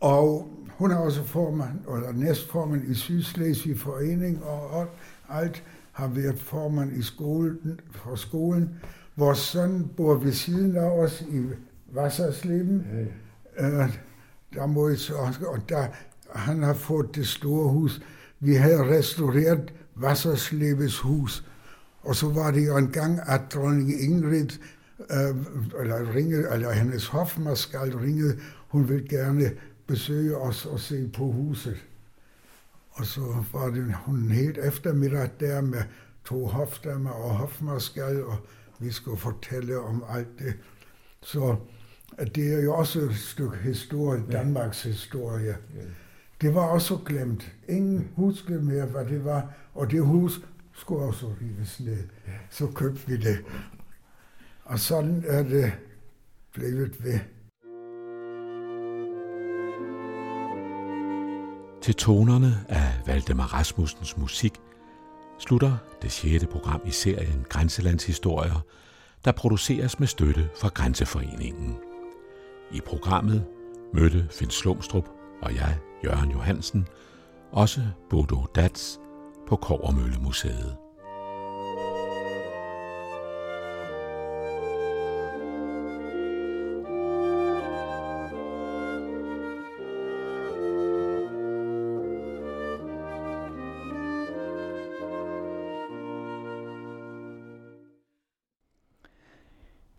og 0.00 0.50
hun 0.78 0.90
er 0.90 0.96
også 0.96 1.24
formand, 1.24 1.78
eller 1.96 2.12
næstformand 2.12 2.90
i 2.90 2.94
Sydslesvig 2.94 3.78
Forening, 3.78 4.44
og 4.44 4.86
alt 5.28 5.64
har 5.92 6.08
været 6.08 6.40
formand 6.40 6.96
i 6.96 7.02
skolen, 7.02 7.80
for 7.90 8.14
skolen. 8.14 8.70
Vores 9.16 9.38
søn 9.38 9.90
bor 9.96 10.14
ved 10.14 10.32
siden 10.32 10.76
af 10.76 10.90
os 10.90 11.20
i 11.20 11.42
Wassersleben. 11.96 12.86
Ja, 13.58 13.68
ja. 13.68 13.84
Øh, 13.84 13.98
der 14.54 14.94
så, 14.96 15.14
og 15.46 15.68
der, 15.68 15.86
han 16.34 16.62
har 16.62 16.74
fået 16.74 17.14
det 17.14 17.26
store 17.26 17.68
hus. 17.68 18.02
Vi 18.40 18.54
havde 18.54 18.98
restaureret 18.98 19.72
Wasserslebes 20.02 20.98
hus, 20.98 21.44
og 22.02 22.16
så 22.16 22.28
var 22.28 22.50
det 22.50 22.66
jo 22.66 22.76
en 22.76 22.90
gang, 22.90 23.20
at 23.26 23.40
dronning 23.54 24.02
Ingrid, 24.02 24.58
øh, 25.10 25.36
eller, 25.80 26.14
ringede, 26.14 26.48
eller 26.52 26.72
hendes 26.72 27.06
hofmarskal 27.06 27.96
ringede, 27.96 28.38
hun 28.68 28.88
ville 28.88 29.08
gerne 29.08 29.50
besøge 29.88 30.36
os 30.36 30.66
og 30.66 30.80
se 30.80 31.08
på 31.08 31.24
huset. 31.32 31.76
Og 32.90 33.06
så 33.06 33.44
var 33.52 33.70
det 33.70 33.94
hun 33.94 34.30
helt 34.30 34.58
eftermiddag 34.58 35.30
der 35.40 35.60
med 35.60 35.82
to 36.24 36.46
hofdamer 36.46 37.10
og 37.10 37.30
hofmarskal, 37.30 38.24
og 38.24 38.36
vi 38.78 38.90
skulle 38.90 39.18
fortælle 39.18 39.80
om 39.80 40.04
alt 40.08 40.38
det. 40.38 40.54
Så 41.22 41.56
det 42.34 42.54
er 42.54 42.62
jo 42.62 42.74
også 42.74 43.00
et 43.00 43.16
stykke 43.16 43.56
historie, 43.56 44.22
Danmarks 44.32 44.82
historie. 44.82 45.56
Det 46.40 46.54
var 46.54 46.62
også 46.62 46.98
glemt. 47.06 47.52
Ingen 47.68 48.08
huskede 48.16 48.62
mere, 48.62 48.86
hvad 48.86 49.04
det 49.04 49.24
var, 49.24 49.54
og 49.74 49.90
det 49.90 50.02
hus 50.02 50.40
skulle 50.72 51.02
også 51.02 51.26
rives 51.40 51.80
ned. 51.80 52.04
Så 52.50 52.66
købte 52.66 53.06
vi 53.06 53.16
det. 53.16 53.44
Og 54.64 54.78
sådan 54.78 55.24
er 55.26 55.42
det 55.42 55.72
blevet 56.52 57.04
ved. 57.04 57.18
Til 61.82 61.94
tonerne 61.94 62.64
af 62.68 62.92
Valdemar 63.06 63.54
Rasmussens 63.54 64.16
musik 64.16 64.60
slutter 65.38 65.76
det 66.02 66.12
sjette 66.12 66.46
program 66.46 66.80
i 66.86 66.90
serien 66.90 67.46
Grænselandshistorier, 67.48 68.60
der 69.24 69.32
produceres 69.32 69.98
med 69.98 70.08
støtte 70.08 70.48
fra 70.60 70.68
Grænseforeningen. 70.68 71.76
I 72.72 72.80
programmet 72.80 73.44
mødte 73.94 74.28
Finn 74.30 74.50
Slumstrup 74.50 75.08
og 75.42 75.54
jeg, 75.54 75.78
Jørgen 76.04 76.30
Johansen, 76.30 76.86
også 77.52 77.82
Bodo 78.10 78.46
Dats 78.54 79.00
på 79.48 79.56
Kovermølle 79.56 80.18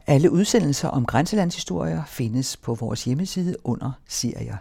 Alle 0.10 0.32
udsendelser 0.32 0.88
om 0.90 1.06
grænselandshistorier 1.06 2.04
findes 2.08 2.58
på 2.58 2.76
vores 2.76 3.06
hjemmeside 3.06 3.56
under 3.64 3.92
serier. 4.08 4.58